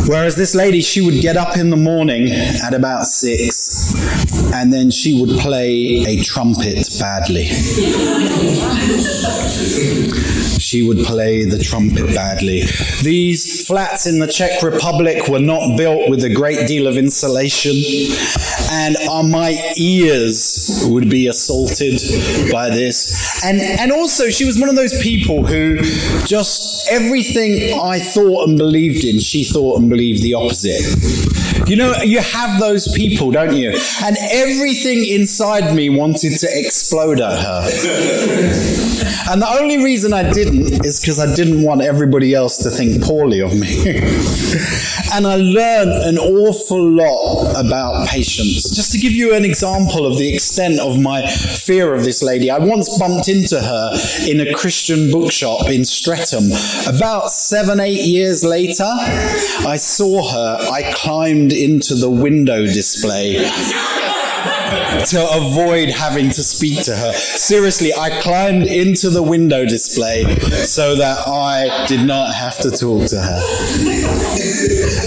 Whereas 0.06 0.36
this 0.36 0.54
lady, 0.54 0.82
she 0.82 1.00
would 1.00 1.22
get 1.22 1.38
up 1.38 1.56
in 1.56 1.70
the 1.70 1.78
morning 1.78 2.30
at 2.30 2.74
about 2.74 3.06
six 3.06 3.94
and 4.54 4.74
then 4.74 4.92
she 4.92 5.22
would 5.22 5.40
play 5.40 6.04
a 6.06 6.22
trumpet 6.22 6.90
badly. 7.00 7.48
She 10.72 10.88
would 10.88 11.00
play 11.00 11.44
the 11.44 11.60
trumpet 11.60 12.08
badly. 12.16 12.62
These 13.04 13.68
flats 13.68 14.06
in 14.06 14.20
the 14.20 14.28
Czech 14.28 14.64
Republic 14.64 15.28
were 15.28 15.42
not 15.42 15.76
built 15.76 16.10
with 16.10 16.24
a 16.24 16.34
great 16.34 16.66
deal 16.66 16.88
of 16.88 16.96
insulation, 16.96 17.76
and 18.72 18.96
my 19.30 19.74
ears 19.76 20.86
would 20.88 21.10
be 21.10 21.28
assaulted 21.28 22.00
by 22.54 22.70
this. 22.70 23.44
And, 23.44 23.60
and 23.60 23.92
also, 23.92 24.30
she 24.30 24.46
was 24.46 24.58
one 24.58 24.70
of 24.70 24.78
those 24.78 24.98
people 25.04 25.46
who 25.46 25.80
just 26.26 26.88
everything 26.90 27.78
I 27.78 28.00
thought 28.00 28.48
and 28.48 28.58
believed 28.58 29.04
in, 29.04 29.20
she 29.20 29.44
thought 29.44 29.78
and 29.78 29.90
believed 29.90 30.24
the 30.24 30.36
opposite. 30.36 31.31
You 31.72 31.78
know, 31.78 31.94
you 32.04 32.20
have 32.20 32.60
those 32.60 32.92
people, 32.92 33.32
don't 33.32 33.56
you? 33.56 33.70
And 34.04 34.18
everything 34.30 35.08
inside 35.08 35.74
me 35.74 35.88
wanted 35.88 36.38
to 36.40 36.48
explode 36.52 37.22
at 37.22 37.40
her. 37.40 37.62
and 39.32 39.42
the 39.42 39.58
only 39.58 39.82
reason 39.82 40.12
I 40.12 40.34
didn't 40.34 40.86
is 40.86 41.00
because 41.00 41.18
I 41.18 41.34
didn't 41.34 41.64
want 41.64 41.82
everybody 41.82 42.34
else 42.34 42.58
to 42.64 42.70
think 42.70 43.02
poorly 43.02 43.40
of 43.40 43.58
me. 43.58 43.86
and 45.14 45.26
I 45.26 45.38
learned 45.38 45.92
an 45.92 46.18
awful 46.18 46.92
lot 46.92 47.54
about 47.58 48.06
patience. 48.06 48.70
Just 48.76 48.92
to 48.92 48.98
give 48.98 49.14
you 49.14 49.34
an 49.34 49.46
example 49.46 50.06
of 50.06 50.18
the 50.18 50.34
extent 50.34 50.78
of 50.82 51.00
my 51.00 51.26
fear 51.26 51.94
of 51.94 52.04
this 52.04 52.22
lady, 52.22 52.52
I 52.52 52.58
once 52.58 53.00
bumped 53.00 53.30
into 53.30 53.62
her 53.62 53.94
in 54.28 54.42
a 54.42 54.54
Christian 54.54 55.10
bookshop 55.10 55.70
in 55.70 55.86
Streatham. 55.86 56.52
About 56.94 57.32
seven, 57.32 57.80
eight 57.80 58.04
years 58.04 58.44
later, 58.44 58.84
I 58.84 59.78
saw 59.78 60.30
her. 60.34 60.58
I 60.70 60.92
climbed 60.94 61.61
into 61.64 61.96
the 61.96 62.10
window 62.10 62.66
display 62.66 63.36
to 65.08 65.28
avoid 65.34 65.90
having 65.90 66.30
to 66.30 66.44
speak 66.44 66.84
to 66.84 66.96
her. 66.96 67.14
Seriously, 67.14 67.94
I 67.94 68.22
climbed 68.22 68.68
into 68.68 69.10
the 69.10 69.24
window 69.24 69.66
display 69.66 70.24
so 70.64 70.96
that 70.96 71.28
I 71.28 71.86
did 71.88 72.06
not 72.06 72.34
have 72.34 72.60
to 72.60 72.72
talk 72.72 73.08
to 73.10 73.22
her. 73.22 73.42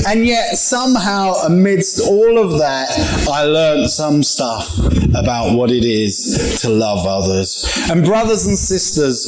And 0.08 0.26
yet, 0.26 0.56
somehow, 0.56 1.34
amidst 1.46 2.00
all 2.00 2.38
of 2.38 2.58
that, 2.58 2.90
I 3.28 3.44
learned 3.44 3.90
some 3.90 4.22
stuff 4.22 4.78
about 5.14 5.56
what 5.56 5.70
it 5.70 5.84
is 5.84 6.58
to 6.62 6.70
love 6.70 7.06
others. 7.06 7.64
And, 7.90 8.04
brothers 8.04 8.46
and 8.46 8.58
sisters, 8.58 9.26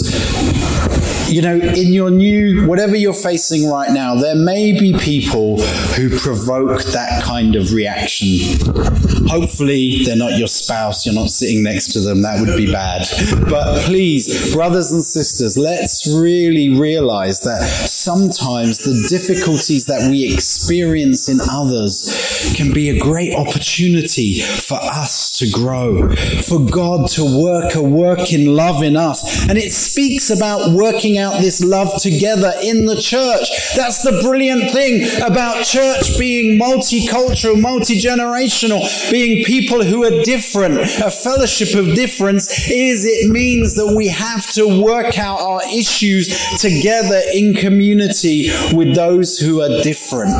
you 1.28 1.42
know, 1.42 1.56
in 1.56 1.92
your 1.92 2.10
new, 2.10 2.66
whatever 2.66 2.96
you're 2.96 3.12
facing 3.12 3.68
right 3.68 3.90
now, 3.90 4.14
there 4.14 4.34
may 4.34 4.78
be 4.78 4.96
people 4.98 5.60
who 5.96 6.16
provoke 6.18 6.82
that 6.84 7.22
kind 7.22 7.56
of 7.56 7.72
reaction. 7.72 8.58
Hopefully, 9.28 10.04
they're 10.04 10.16
not 10.16 10.38
your 10.38 10.48
spouse, 10.48 11.04
you're 11.04 11.14
not 11.14 11.30
sitting 11.30 11.62
next 11.62 11.92
to 11.92 12.00
them, 12.00 12.22
that 12.22 12.40
would 12.40 12.56
be 12.56 12.70
bad. 12.70 13.06
But 13.48 13.84
please, 13.84 14.54
brothers 14.54 14.92
and 14.92 15.02
sisters, 15.02 15.58
let's 15.58 16.06
really 16.06 16.70
realize 16.78 17.40
that 17.40 17.62
sometimes 17.62 18.78
the 18.78 19.06
difficulties 19.08 19.86
that 19.86 20.08
we 20.10 20.32
experience 20.32 21.28
in 21.28 21.40
others 21.50 22.52
can 22.56 22.72
be 22.72 22.90
a 22.90 22.98
great 22.98 23.34
opportunity 23.34 24.40
for 24.40 24.78
us 24.80 25.36
to 25.38 25.50
grow, 25.50 26.14
for 26.42 26.60
God 26.60 27.08
to 27.10 27.24
work 27.42 27.74
a 27.74 27.82
work 27.82 28.32
in 28.32 28.54
love 28.54 28.82
in 28.82 28.96
us. 28.96 29.48
And 29.48 29.58
it 29.58 29.72
speaks 29.72 30.30
about 30.30 30.72
working 30.72 31.15
out 31.18 31.40
this 31.40 31.62
love 31.62 32.00
together 32.00 32.52
in 32.62 32.86
the 32.86 32.96
church. 32.96 33.48
That's 33.76 34.02
the 34.02 34.20
brilliant 34.22 34.70
thing 34.70 35.08
about 35.24 35.64
church 35.64 36.18
being 36.18 36.58
multicultural, 36.60 37.60
multi 37.60 38.00
generational, 38.00 38.82
being 39.10 39.44
people 39.44 39.82
who 39.82 40.04
are 40.04 40.22
different, 40.22 40.78
a 40.78 41.10
fellowship 41.10 41.74
of 41.74 41.94
difference, 41.94 42.68
is 42.70 43.04
it 43.04 43.30
means 43.30 43.74
that 43.76 43.94
we 43.94 44.08
have 44.08 44.50
to 44.52 44.82
work 44.82 45.18
out 45.18 45.40
our 45.40 45.62
issues 45.72 46.28
together 46.60 47.20
in 47.34 47.54
community 47.54 48.50
with 48.72 48.94
those 48.94 49.38
who 49.38 49.60
are 49.60 49.82
different. 49.82 50.32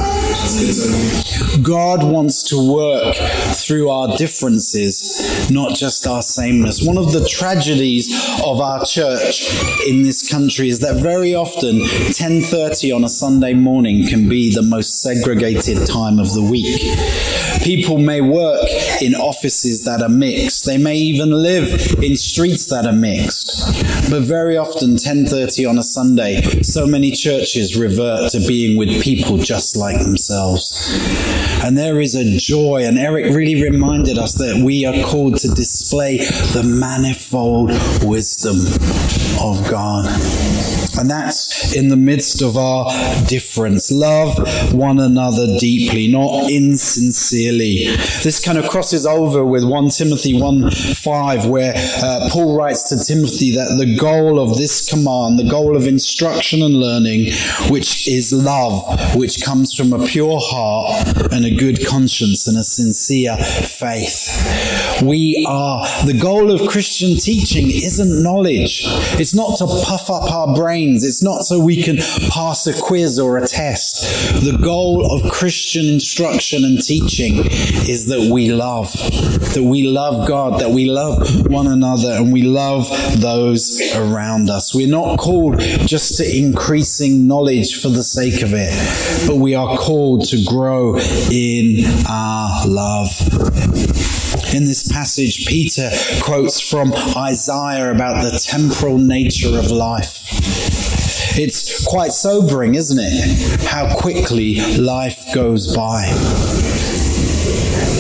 God 1.63 2.03
wants 2.05 2.43
to 2.45 2.73
work 2.73 3.15
through 3.55 3.91
our 3.91 4.17
differences, 4.17 5.51
not 5.51 5.75
just 5.75 6.07
our 6.07 6.23
sameness. 6.23 6.83
One 6.83 6.99
of 6.99 7.13
the 7.13 7.27
tragedies 7.27 8.09
of 8.45 8.61
our 8.61 8.85
church 8.85 9.51
in 9.87 10.03
this 10.03 10.31
country 10.31 10.66
is 10.67 10.81
that 10.81 10.97
very 10.97 11.35
often 11.35 11.81
10:30 12.13 12.93
on 12.95 13.05
a 13.05 13.09
Sunday 13.09 13.55
morning 13.55 14.07
can 14.07 14.29
be 14.29 14.53
the 14.53 14.63
most 14.63 15.03
segregated 15.03 15.87
time 15.87 16.19
of 16.19 16.33
the 16.35 16.43
week. 16.43 16.83
People 17.63 17.99
may 17.99 18.21
work 18.21 18.69
in 19.01 19.15
offices 19.15 19.85
that 19.85 20.03
are 20.03 20.09
mixed. 20.09 20.67
They 20.67 20.79
may 20.79 20.97
even 20.97 21.31
live 21.31 21.97
in 22.03 22.17
streets 22.17 22.67
that 22.67 22.87
are 22.87 22.93
mixed. 22.93 23.47
But 24.11 24.23
very 24.23 24.57
often 24.57 24.97
10:30 24.97 25.65
on 25.67 25.79
a 25.79 25.83
Sunday, 25.83 26.43
so 26.63 26.87
many 26.87 27.11
churches 27.11 27.77
revert 27.77 28.33
to 28.33 28.41
being 28.41 28.77
with 28.77 29.03
people 29.03 29.39
just 29.39 29.77
like 29.77 30.01
themselves. 30.01 30.63
And 31.65 31.77
there 31.79 32.01
is 32.01 32.15
a 32.15 32.37
joy 32.37 32.85
and 32.85 32.99
Eric 32.99 33.35
really 33.35 33.61
reminded 33.63 34.19
us 34.19 34.35
that 34.35 34.63
we 34.63 34.85
are 34.85 35.03
called 35.03 35.37
to 35.39 35.49
display 35.49 36.19
the 36.53 36.63
manifold 36.63 37.71
wisdom 38.03 38.59
of 39.41 39.69
God. 39.69 40.07
And 40.99 41.11
that's 41.11 41.75
in 41.77 41.89
the 41.89 41.97
midst 41.97 42.43
of 42.43 42.57
our 42.57 42.91
difference. 43.27 43.91
Love 43.91 44.73
one 44.73 44.99
another 44.99 45.59
deeply, 45.59 46.09
not 46.09 46.51
insincerely. 46.51 47.87
This 48.23 48.43
kind 48.43 48.59
of 48.59 48.69
crosses 48.69 49.07
over 49.07 49.45
with 49.45 49.65
1 49.65 49.91
Timothy 49.91 50.41
1 50.41 50.71
5, 50.71 51.47
where 51.47 51.75
uh, 51.77 52.29
Paul 52.31 52.57
writes 52.57 52.83
to 52.85 53.05
Timothy 53.05 53.53
that 53.53 53.77
the 53.79 53.97
goal 53.97 54.39
of 54.41 54.57
this 54.57 54.89
command, 54.89 55.39
the 55.39 55.49
goal 55.49 55.77
of 55.77 55.87
instruction 55.87 56.63
and 56.63 56.75
learning, 56.75 57.33
which 57.69 58.09
is 58.09 58.33
love, 58.33 59.15
which 59.17 59.45
comes 59.45 59.75
from 59.75 59.93
a 59.93 60.07
pure 60.07 60.39
heart 60.41 61.33
and 61.33 61.45
a 61.45 61.55
good 61.55 61.87
conscience 61.87 62.47
and 62.47 62.57
a 62.57 62.65
sincere 62.65 63.37
faith. 63.37 65.03
We 65.03 65.45
are, 65.49 65.87
the 66.07 66.19
goal 66.19 66.51
of 66.51 66.69
Christian 66.69 67.17
teaching 67.17 67.71
isn't 67.71 68.23
knowledge. 68.23 68.83
It's 69.21 69.35
not 69.35 69.59
to 69.59 69.67
puff 69.67 70.11
up 70.11 70.31
our 70.31 70.55
It's 70.95 71.23
not 71.23 71.43
so 71.43 71.59
we 71.59 71.83
can 71.83 71.97
pass 72.31 72.67
a 72.67 72.81
quiz 72.81 73.19
or 73.19 73.39
a 73.39 73.47
test. 73.47 74.03
The 74.45 74.57
goal 74.57 75.05
of 75.11 75.31
Christian 75.31 75.87
instruction 75.87 76.65
and 76.65 76.83
teaching 76.83 77.47
is 77.47 78.07
that 78.07 78.31
we 78.33 78.53
love, 78.53 78.93
that 78.93 79.63
we 79.65 79.83
love 79.83 80.29
God, 80.29 80.61
that 80.61 80.71
we 80.71 80.87
love 80.87 81.47
one 81.49 81.67
another, 81.67 82.13
and 82.13 82.33
we 82.33 82.43
love 82.43 82.89
those 83.17 83.81
around 83.95 84.51
us. 84.51 84.75
We're 84.75 84.89
not 84.89 85.19
called 85.19 85.59
just 85.61 86.19
to 86.19 86.37
increasing 86.37 87.27
knowledge 87.27 87.81
for 87.81 87.89
the 87.89 88.05
sake 88.05 88.43
of 88.43 88.51
it, 88.55 89.27
but 89.27 89.37
we 89.37 89.55
are 89.55 89.77
called 89.77 90.27
to 90.29 90.45
grow 90.45 90.99
in 91.31 91.85
our 92.09 92.67
love. 92.67 93.11
In 94.55 94.65
this 94.65 94.91
passage, 94.91 95.47
Peter 95.47 95.91
quotes 96.21 96.61
from 96.61 96.93
Isaiah 97.17 97.91
about 97.91 98.23
the 98.23 98.39
temporal 98.39 98.99
nature 98.99 99.59
of 99.59 99.71
life. 99.71 100.76
It's 101.39 101.85
quite 101.85 102.13
sobering, 102.13 102.77
isn't 102.77 102.99
it? 102.99 103.67
How 103.67 103.95
quickly 103.95 104.57
life 104.79 105.35
goes 105.35 105.77
by. 105.77 106.07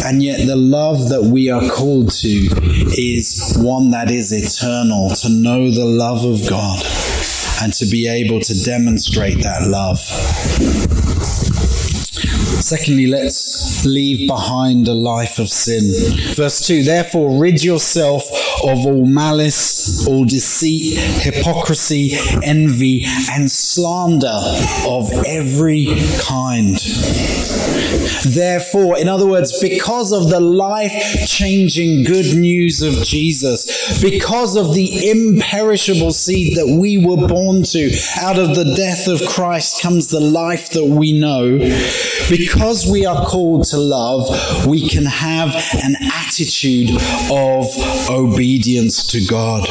And 0.07 0.23
yet, 0.23 0.47
the 0.47 0.57
love 0.57 1.11
that 1.11 1.23
we 1.23 1.51
are 1.51 1.69
called 1.69 2.11
to 2.13 2.29
is 2.97 3.55
one 3.59 3.91
that 3.91 4.11
is 4.11 4.33
eternal, 4.33 5.11
to 5.17 5.29
know 5.29 5.71
the 5.71 5.85
love 5.85 6.25
of 6.25 6.49
God 6.49 6.83
and 7.61 7.75
to 7.75 7.87
be 7.87 8.09
able 8.09 8.41
to 8.41 8.65
demonstrate 8.65 9.43
that 9.43 9.69
love. 9.69 10.01
Secondly, 12.67 13.07
let's 13.07 13.87
leave 13.87 14.27
behind 14.27 14.89
a 14.89 14.93
life 14.93 15.39
of 15.39 15.49
sin. 15.49 15.93
Verse 16.35 16.67
2 16.67 16.83
Therefore, 16.83 17.41
rid 17.41 17.63
yourself 17.63 18.25
of 18.65 18.85
all 18.85 19.07
malice, 19.07 20.05
all 20.09 20.25
deceit, 20.25 20.99
hypocrisy, 20.99 22.15
envy, 22.43 23.05
and 23.31 23.49
slander 23.49 24.41
of 24.85 25.13
every 25.25 25.87
kind. 26.19 26.77
Therefore, 28.25 28.99
in 28.99 29.09
other 29.09 29.27
words, 29.29 29.57
because 29.61 30.11
of 30.13 30.29
the 30.29 30.41
life 30.41 31.29
changing 31.29 32.03
good 32.03 32.37
news 32.37 32.83
of 32.83 32.95
Jesus, 33.05 34.03
because 34.03 34.57
of 34.57 34.75
the 34.75 35.09
imperishable 35.09 36.11
seed 36.11 36.57
that 36.57 36.67
we 36.67 36.99
were 36.99 37.29
born 37.29 37.63
to, 37.63 37.97
out 38.19 38.41
of 38.41 38.57
the 38.57 38.75
death 38.75 39.07
of 39.07 39.23
Christ 39.29 39.81
comes 39.81 40.09
the 40.09 40.19
life 40.19 40.71
that 40.71 40.87
we 40.87 41.13
know. 41.13 41.59
Because 42.29 42.56
we 42.91 43.07
are 43.07 43.25
called 43.27 43.65
to 43.65 43.79
love, 43.79 44.67
we 44.67 44.89
can 44.89 45.05
have 45.05 45.55
an 45.83 45.97
attitude 46.13 46.91
of 47.31 47.67
obedience 48.11 49.07
to 49.09 49.27
God 49.27 49.67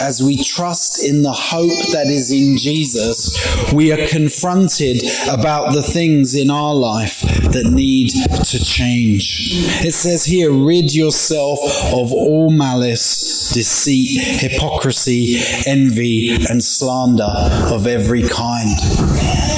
as 0.00 0.22
we 0.22 0.42
trust 0.42 1.04
in 1.04 1.22
the 1.22 1.32
hope 1.32 1.92
that 1.92 2.06
is 2.06 2.32
in 2.32 2.56
Jesus, 2.56 3.72
we 3.72 3.92
are 3.92 4.06
confronted 4.08 5.02
about 5.28 5.74
the 5.74 5.82
things 5.82 6.34
in 6.34 6.50
our 6.50 6.74
life 6.74 7.20
that 7.20 7.70
need 7.70 8.10
to 8.44 8.58
change. 8.64 9.50
It 9.84 9.92
says 9.92 10.24
here, 10.24 10.50
rid 10.50 10.94
yourself 10.94 11.60
of 11.92 12.12
all 12.12 12.50
malice, 12.50 13.52
deceit, 13.52 14.40
hypocrisy, 14.40 15.36
envy, 15.66 16.30
and 16.48 16.62
slander 16.62 17.30
of 17.72 17.86
every 17.86 18.22
kind. 18.22 19.49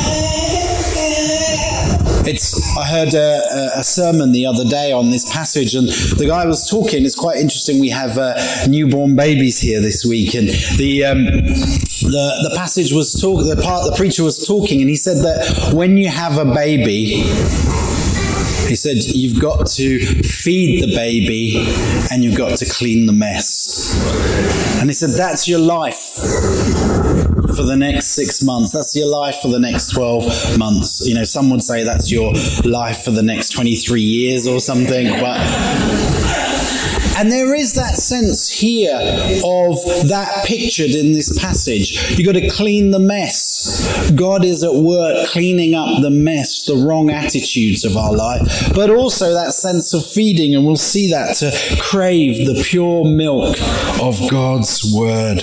It's. 2.24 2.76
I 2.76 2.87
heard 2.87 3.14
a, 3.14 3.78
a, 3.78 3.82
sermon 3.82 4.32
the 4.32 4.46
other 4.46 4.64
day 4.64 4.92
on 4.92 5.11
this 5.11 5.30
passage, 5.32 5.74
and 5.74 5.88
the 5.88 6.26
guy 6.28 6.46
was 6.46 6.68
talking. 6.68 7.04
It's 7.04 7.16
quite 7.16 7.38
interesting. 7.38 7.80
We 7.80 7.90
have 7.90 8.16
uh, 8.16 8.35
newborn 8.68 9.16
babies 9.16 9.58
here 9.58 9.80
this 9.80 10.04
week, 10.04 10.35
and 10.35 10.48
the 10.78 11.04
um, 11.04 11.24
the 11.24 12.48
the 12.48 12.54
passage 12.56 12.92
was 12.92 13.20
talk. 13.20 13.44
The 13.44 13.61
part 13.61 13.85
the 13.90 13.96
preacher 13.96 14.22
was 14.22 14.46
talking, 14.46 14.80
and 14.80 14.88
he 14.88 14.96
said 14.96 15.18
that 15.18 15.72
when 15.74 15.96
you 15.96 16.08
have 16.08 16.38
a 16.38 16.44
baby. 16.44 17.24
He 18.68 18.76
said, 18.76 19.04
You've 19.04 19.38
got 19.38 19.66
to 19.72 19.98
feed 20.22 20.82
the 20.82 20.94
baby 20.94 21.58
and 22.11 22.24
you've 22.24 22.38
got 22.38 22.56
to 22.58 22.64
clean 22.64 23.04
the 23.04 23.12
mess. 23.12 23.92
And 24.80 24.88
he 24.88 24.94
said, 24.94 25.11
That's 25.11 25.46
your 25.46 25.58
life 25.58 27.12
for 27.54 27.62
the 27.62 27.76
next 27.76 28.08
six 28.08 28.42
months. 28.42 28.72
That's 28.72 28.96
your 28.96 29.08
life 29.08 29.36
for 29.42 29.48
the 29.48 29.58
next 29.58 29.92
12 29.92 30.58
months. 30.58 31.06
You 31.06 31.14
know, 31.14 31.24
some 31.24 31.50
would 31.50 31.62
say 31.62 31.84
that's 31.84 32.10
your 32.10 32.32
life 32.64 33.04
for 33.04 33.10
the 33.10 33.22
next 33.22 33.50
23 33.50 34.00
years 34.00 34.46
or 34.46 34.60
something, 34.60 35.08
but. 35.20 35.38
And 37.18 37.30
there 37.30 37.54
is 37.54 37.74
that 37.74 37.94
sense 37.96 38.48
here 38.50 38.96
of 38.96 39.74
that 40.08 40.44
pictured 40.46 40.92
in 40.92 41.12
this 41.12 41.38
passage. 41.38 42.18
You've 42.18 42.26
got 42.26 42.40
to 42.40 42.48
clean 42.48 42.90
the 42.90 42.98
mess. 42.98 44.10
God 44.12 44.44
is 44.44 44.64
at 44.64 44.74
work 44.74 45.28
cleaning 45.28 45.74
up 45.74 46.00
the 46.00 46.10
mess, 46.10 46.64
the 46.64 46.74
wrong 46.74 47.10
attitudes 47.10 47.84
of 47.84 47.96
our 47.96 48.12
life, 48.12 48.72
but 48.74 48.88
also 48.88 49.34
that 49.34 49.52
sense 49.52 49.92
of 49.92 50.04
feeding, 50.06 50.54
and 50.54 50.64
we'll 50.64 50.76
see 50.76 51.10
that 51.10 51.36
to 51.36 51.52
crave 51.82 52.46
the 52.46 52.60
pure 52.64 53.04
milk 53.04 53.56
of 54.00 54.18
God's 54.30 54.92
word. 54.94 55.42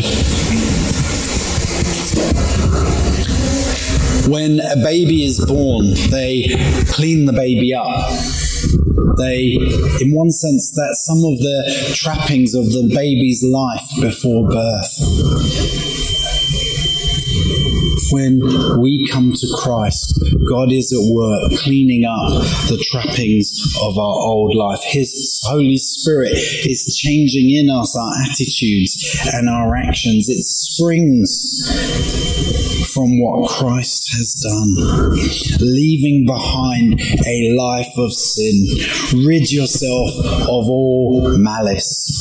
When 4.29 4.59
a 4.59 4.75
baby 4.75 5.25
is 5.25 5.43
born, 5.43 5.93
they 6.11 6.45
clean 6.87 7.25
the 7.25 7.33
baby 7.33 7.73
up. 7.73 8.11
They, 9.17 9.57
in 10.01 10.13
one 10.13 10.31
sense, 10.31 10.71
that's 10.75 11.03
some 11.03 11.17
of 11.17 11.39
the 11.39 11.93
trappings 11.95 12.53
of 12.53 12.65
the 12.65 12.91
baby's 12.93 13.43
life 13.43 13.81
before 13.99 14.47
birth. 14.47 15.89
when 18.11 18.39
we 18.79 19.07
come 19.11 19.33
to 19.33 19.47
Christ, 19.61 20.21
God 20.49 20.71
is 20.71 20.91
at 20.91 21.13
work 21.13 21.51
cleaning 21.59 22.05
up 22.05 22.41
the 22.67 22.83
trappings 22.91 23.51
of 23.81 23.97
our 23.97 24.19
old 24.19 24.55
life. 24.55 24.81
His 24.83 25.41
Holy 25.45 25.77
Spirit 25.77 26.33
is 26.33 26.97
changing 26.97 27.51
in 27.51 27.69
us 27.69 27.97
our 27.97 28.11
attitudes 28.25 29.19
and 29.33 29.49
our 29.49 29.75
actions. 29.75 30.29
It 30.29 30.43
springs 30.43 31.29
from 32.99 33.17
what 33.17 33.49
Christ 33.49 34.13
has 34.17 34.33
done, 34.43 34.75
leaving 35.61 36.25
behind 36.25 36.99
a 37.25 37.55
life 37.55 37.87
of 37.97 38.11
sin. 38.11 38.65
Rid 39.25 39.49
yourself 39.49 40.09
of 40.43 40.67
all 40.67 41.37
malice. 41.37 42.19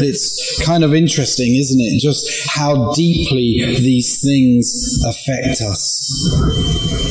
It's 0.00 0.62
kind 0.64 0.82
of 0.82 0.94
interesting, 0.94 1.56
isn't 1.56 1.80
it? 1.80 2.00
Just 2.00 2.48
how 2.48 2.90
deeply 2.94 3.76
these 3.78 4.18
things 4.22 4.98
affect 5.06 5.60
us. 5.60 7.05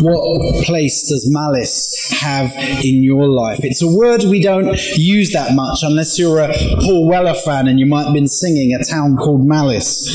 What 0.00 0.64
place 0.64 1.08
does 1.08 1.28
malice 1.30 2.12
have 2.20 2.52
in 2.84 3.02
your 3.02 3.28
life? 3.28 3.60
It's 3.62 3.82
a 3.82 3.88
word 3.88 4.22
we 4.24 4.40
don't 4.40 4.78
use 4.96 5.32
that 5.32 5.54
much 5.54 5.80
unless 5.82 6.18
you're 6.18 6.38
a 6.38 6.52
Paul 6.80 7.08
Weller 7.08 7.34
fan 7.34 7.66
and 7.66 7.80
you 7.80 7.86
might 7.86 8.04
have 8.04 8.14
been 8.14 8.28
singing 8.28 8.74
A 8.74 8.84
Town 8.84 9.16
Called 9.16 9.46
Malice. 9.46 10.06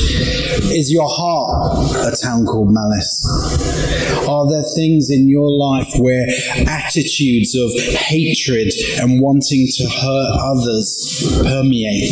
Is 0.72 0.90
your 0.92 1.08
heart 1.08 2.12
a 2.12 2.16
town 2.16 2.46
called 2.46 2.72
Malice? 2.72 4.24
Are 4.28 4.48
there 4.50 4.64
things 4.74 5.10
in 5.10 5.28
your 5.28 5.50
life 5.50 5.92
where 5.98 6.26
attitudes 6.66 7.54
of 7.54 7.70
hatred 7.94 8.72
and 9.00 9.20
wanting 9.20 9.66
to 9.76 9.84
hurt 9.84 10.38
others 10.40 11.40
permeate? 11.42 12.10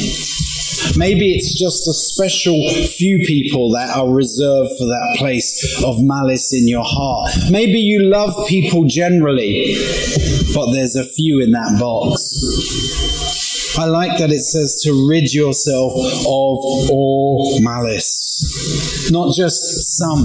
Maybe 0.96 1.34
it's 1.34 1.58
just 1.58 1.88
a 1.88 1.92
special 1.92 2.56
few 2.96 3.18
people 3.26 3.70
that 3.72 3.96
are 3.96 4.08
reserved 4.08 4.70
for 4.78 4.86
that 4.86 5.16
place 5.18 5.82
of 5.84 6.02
malice 6.02 6.52
in 6.52 6.68
your 6.68 6.84
heart. 6.84 7.30
Maybe 7.50 7.78
you 7.78 8.02
love 8.02 8.34
people 8.46 8.84
generally, 8.84 9.74
but 10.54 10.72
there's 10.72 10.96
a 10.96 11.04
few 11.04 11.40
in 11.40 11.52
that 11.52 11.78
box. 11.80 13.78
I 13.78 13.86
like 13.86 14.18
that 14.18 14.30
it 14.30 14.42
says 14.42 14.82
to 14.84 15.08
rid 15.08 15.32
yourself 15.32 15.92
of 15.92 16.90
all 16.90 17.58
malice. 17.62 19.10
Not 19.10 19.34
just 19.34 19.81
some, 19.96 20.24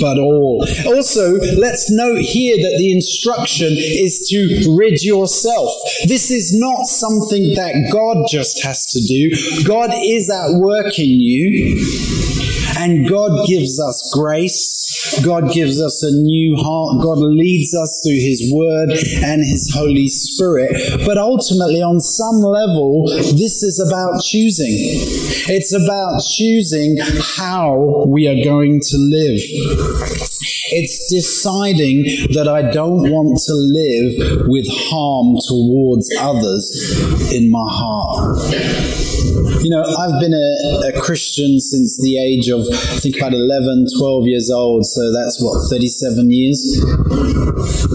but 0.00 0.18
all. 0.18 0.64
Also, 0.86 1.34
let's 1.58 1.90
note 1.90 2.20
here 2.20 2.56
that 2.56 2.76
the 2.78 2.92
instruction 2.92 3.72
is 3.72 4.26
to 4.30 4.74
rid 4.76 5.02
yourself. 5.02 5.72
This 6.06 6.30
is 6.30 6.56
not 6.58 6.86
something 6.86 7.54
that 7.54 7.90
God 7.92 8.26
just 8.28 8.62
has 8.64 8.86
to 8.86 9.00
do. 9.00 9.64
God 9.64 9.90
is 9.94 10.30
at 10.30 10.58
work 10.58 10.98
in 10.98 11.20
you, 11.20 11.78
and 12.78 13.08
God 13.08 13.46
gives 13.46 13.80
us 13.80 14.10
grace 14.14 14.89
God 15.24 15.52
gives 15.52 15.80
us 15.80 16.02
a 16.02 16.10
new 16.10 16.56
heart. 16.56 17.02
God 17.02 17.18
leads 17.18 17.74
us 17.74 18.00
through 18.04 18.20
His 18.20 18.50
Word 18.52 18.90
and 19.24 19.42
His 19.42 19.72
Holy 19.74 20.08
Spirit. 20.08 20.70
But 21.04 21.18
ultimately, 21.18 21.82
on 21.82 22.00
some 22.00 22.40
level, 22.40 23.06
this 23.08 23.62
is 23.62 23.80
about 23.80 24.22
choosing. 24.22 24.74
It's 25.48 25.72
about 25.72 26.22
choosing 26.22 26.96
how 27.36 28.04
we 28.06 28.28
are 28.28 28.44
going 28.44 28.80
to 28.80 28.96
live. 28.96 29.40
It's 30.72 31.10
deciding 31.10 32.04
that 32.34 32.48
I 32.48 32.70
don't 32.70 33.10
want 33.10 33.40
to 33.46 33.54
live 33.54 34.46
with 34.48 34.66
harm 34.70 35.36
towards 35.48 36.08
others 36.18 37.32
in 37.32 37.50
my 37.50 37.66
heart. 37.68 38.38
You 39.62 39.70
know, 39.70 39.82
I've 39.82 40.20
been 40.20 40.34
a, 40.34 40.88
a, 40.88 41.00
Christian 41.00 41.60
since 41.60 42.00
the 42.02 42.18
age 42.18 42.48
of, 42.48 42.60
I 42.60 42.98
think, 43.00 43.16
about 43.16 43.32
11, 43.32 43.86
12 43.98 44.26
years 44.26 44.50
old. 44.50 44.84
So 44.84 45.12
that's 45.12 45.40
what, 45.42 45.70
37 45.70 46.30
years? 46.30 46.60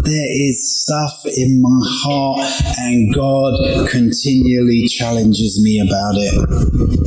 There 0.04 0.30
is 0.48 0.82
stuff 0.82 1.14
in 1.26 1.62
my 1.62 1.80
heart, 2.04 2.48
and 2.80 3.14
God 3.14 3.90
continually 3.90 4.88
challenges 4.88 5.62
me 5.62 5.80
about 5.80 6.16
it 6.18 7.06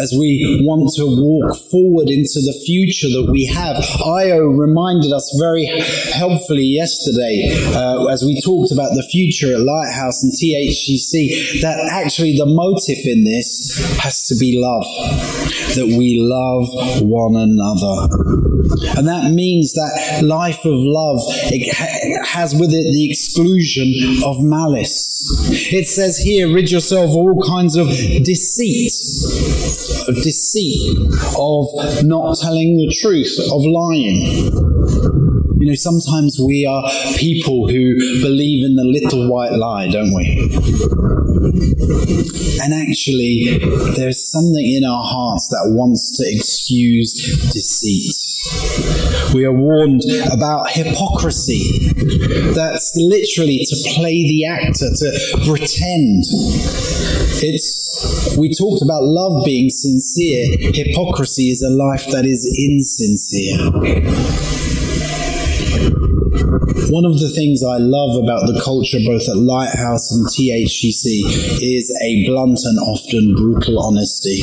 as 0.00 0.14
we 0.18 0.60
want 0.64 0.88
to 0.96 1.04
walk 1.04 1.56
forward 1.70 2.08
into 2.08 2.40
the 2.40 2.56
future 2.64 3.08
that 3.08 3.28
we 3.30 3.44
have. 3.46 3.76
Io 4.04 4.48
reminded 4.48 5.12
us 5.12 5.28
very 5.38 5.66
helpfully 6.12 6.64
yesterday 6.64 7.52
uh, 7.76 8.06
as 8.06 8.22
we 8.22 8.40
talked 8.40 8.72
about 8.72 8.96
the 8.96 9.06
future 9.10 9.52
at 9.52 9.60
Lighthouse 9.60 10.22
and 10.24 10.32
THCC 10.32 11.60
that 11.60 11.76
actually 11.92 12.36
the 12.36 12.46
motive 12.46 13.04
in 13.04 13.24
this 13.24 13.29
has 14.02 14.26
to 14.28 14.36
be 14.38 14.60
love, 14.60 14.84
that 15.74 15.86
we 15.96 16.18
love 16.20 17.02
one 17.02 17.36
another. 17.36 18.98
And 18.98 19.08
that 19.08 19.32
means 19.32 19.72
that 19.74 20.22
life 20.24 20.64
of 20.64 20.74
love 20.74 21.20
has 22.26 22.54
with 22.54 22.70
it 22.72 22.92
the 22.92 23.08
exclusion 23.08 24.22
of 24.24 24.36
malice. 24.40 25.48
It 25.72 25.88
says 25.88 26.18
here, 26.18 26.52
rid 26.52 26.70
yourself 26.70 27.10
of 27.10 27.16
all 27.16 27.42
kinds 27.46 27.76
of 27.76 27.88
deceit 27.88 28.92
of 30.08 30.16
deceit, 30.22 30.96
of 31.38 32.04
not 32.04 32.36
telling 32.38 32.76
the 32.76 32.94
truth, 33.00 33.38
of 33.52 33.62
lying. 33.64 35.29
You 35.60 35.66
know, 35.66 35.74
sometimes 35.74 36.40
we 36.40 36.64
are 36.64 36.82
people 37.18 37.68
who 37.68 37.94
believe 38.22 38.64
in 38.64 38.76
the 38.76 38.84
little 38.84 39.30
white 39.30 39.52
lie, 39.52 39.88
don't 39.88 40.14
we? 40.14 40.48
And 42.62 42.72
actually, 42.72 43.58
there's 43.94 44.26
something 44.26 44.64
in 44.64 44.84
our 44.84 45.04
hearts 45.04 45.50
that 45.50 45.70
wants 45.76 46.16
to 46.16 46.24
excuse 46.34 47.12
deceit. 47.52 48.14
We 49.34 49.44
are 49.44 49.52
warned 49.52 50.00
about 50.32 50.70
hypocrisy. 50.70 51.92
That's 52.54 52.96
literally 52.96 53.58
to 53.58 53.76
play 53.96 54.26
the 54.26 54.46
actor, 54.46 54.88
to 54.96 55.12
pretend. 55.44 56.24
It's 57.42 58.34
we 58.38 58.48
talked 58.48 58.82
about 58.82 59.02
love 59.02 59.44
being 59.44 59.68
sincere. 59.68 60.56
Hypocrisy 60.72 61.50
is 61.50 61.60
a 61.60 61.68
life 61.68 62.06
that 62.12 62.24
is 62.24 62.46
insincere. 62.56 64.59
One 66.90 67.04
of 67.04 67.20
the 67.20 67.30
things 67.30 67.62
I 67.62 67.78
love 67.78 68.20
about 68.20 68.50
the 68.50 68.60
culture, 68.64 68.98
both 69.06 69.28
at 69.28 69.36
Lighthouse 69.36 70.10
and 70.10 70.26
THCC, 70.26 71.22
is 71.62 71.86
a 72.02 72.26
blunt 72.26 72.58
and 72.64 72.80
often 72.80 73.36
brutal 73.36 73.78
honesty. 73.78 74.42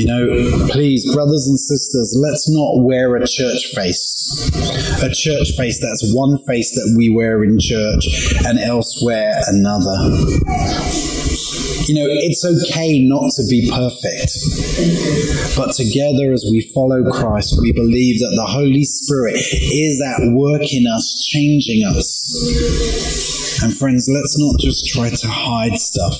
You 0.00 0.06
know, 0.06 0.68
please, 0.70 1.04
brothers 1.12 1.46
and 1.46 1.60
sisters, 1.60 2.16
let's 2.18 2.48
not 2.48 2.82
wear 2.82 3.14
a 3.16 3.26
church 3.26 3.66
face. 3.74 4.50
A 5.02 5.12
church 5.12 5.52
face 5.54 5.80
that's 5.82 6.14
one 6.14 6.38
face 6.46 6.70
that 6.72 6.94
we 6.96 7.10
wear 7.10 7.44
in 7.44 7.58
church 7.60 8.32
and 8.46 8.58
elsewhere 8.58 9.34
another. 9.48 11.15
You 11.86 11.94
know, 11.94 12.06
it's 12.10 12.44
okay 12.44 12.98
not 12.98 13.30
to 13.36 13.46
be 13.48 13.70
perfect. 13.70 14.32
But 15.56 15.72
together, 15.74 16.32
as 16.32 16.44
we 16.50 16.60
follow 16.74 17.08
Christ, 17.10 17.58
we 17.60 17.72
believe 17.72 18.18
that 18.18 18.34
the 18.34 18.46
Holy 18.46 18.82
Spirit 18.82 19.36
is 19.36 20.02
at 20.02 20.32
work 20.32 20.72
in 20.72 20.86
us, 20.86 21.24
changing 21.30 21.84
us. 21.84 23.62
And 23.62 23.72
friends, 23.76 24.08
let's 24.12 24.36
not 24.38 24.58
just 24.58 24.86
try 24.88 25.10
to 25.10 25.28
hide 25.28 25.78
stuff. 25.78 26.18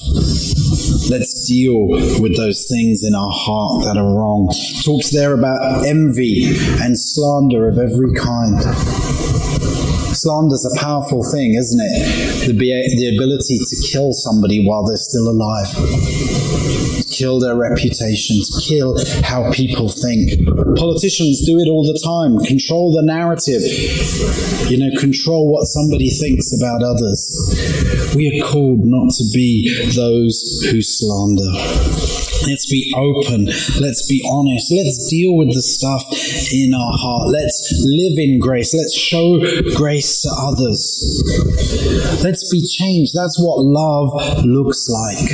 Let's 1.11 1.47
deal 1.49 1.87
with 1.87 2.37
those 2.37 2.67
things 2.71 3.03
in 3.05 3.15
our 3.15 3.31
heart 3.31 3.85
that 3.85 3.97
are 3.97 4.15
wrong. 4.15 4.51
Talks 4.85 5.11
there 5.11 5.35
about 5.35 5.85
envy 5.85 6.47
and 6.81 6.99
slander 6.99 7.69
of 7.69 7.79
every 7.79 8.15
kind. 8.15 8.63
Slander's 10.17 10.65
a 10.65 10.81
powerful 10.81 11.23
thing, 11.23 11.55
isn't 11.55 11.81
it? 11.81 12.47
The, 12.47 12.53
the 12.55 13.17
ability 13.17 13.59
to 13.59 13.77
kill 13.93 14.13
somebody 14.13 14.67
while 14.67 14.85
they're 14.85 14.97
still 14.97 15.29
alive, 15.29 15.69
to 15.69 17.05
kill 17.11 17.39
their 17.39 17.55
reputation, 17.57 18.37
to 18.41 18.61
kill 18.63 18.97
how 19.23 19.53
people 19.53 19.89
think. 19.89 20.47
Politicians 20.77 21.45
do 21.45 21.59
it 21.59 21.69
all 21.69 21.85
the 21.85 21.99
time. 22.05 22.39
Control 22.47 22.95
the 22.95 23.03
narrative. 23.03 23.63
You 24.71 24.79
know, 24.79 24.91
control 24.99 25.53
what 25.53 25.65
somebody 25.67 26.11
thinks 26.11 26.53
about 26.57 26.83
others. 26.83 28.15
We 28.17 28.41
are 28.41 28.47
called 28.47 28.81
not 28.85 29.13
to 29.15 29.25
be 29.33 29.69
those 29.95 30.67
who 30.71 30.81
slander. 30.83 31.53
Let's 32.47 32.71
be 32.71 32.93
open. 32.97 33.47
Let's 33.81 34.07
be 34.07 34.23
honest. 34.31 34.71
Let's 34.71 35.09
deal 35.09 35.35
with 35.37 35.53
the 35.53 35.63
stuff 35.63 36.05
in 36.53 36.75
our 36.75 36.93
heart. 36.93 37.29
Let's 37.29 37.73
live 37.85 38.19
in 38.19 38.39
grace. 38.39 38.73
Let's 38.73 38.97
show 38.97 39.41
grace 39.75 40.06
to 40.23 40.31
others. 40.39 41.23
Let's 42.23 42.51
be 42.51 42.63
changed. 42.63 43.13
That's 43.15 43.39
what 43.41 43.59
love 43.61 44.45
looks 44.45 44.89
like. 44.89 45.31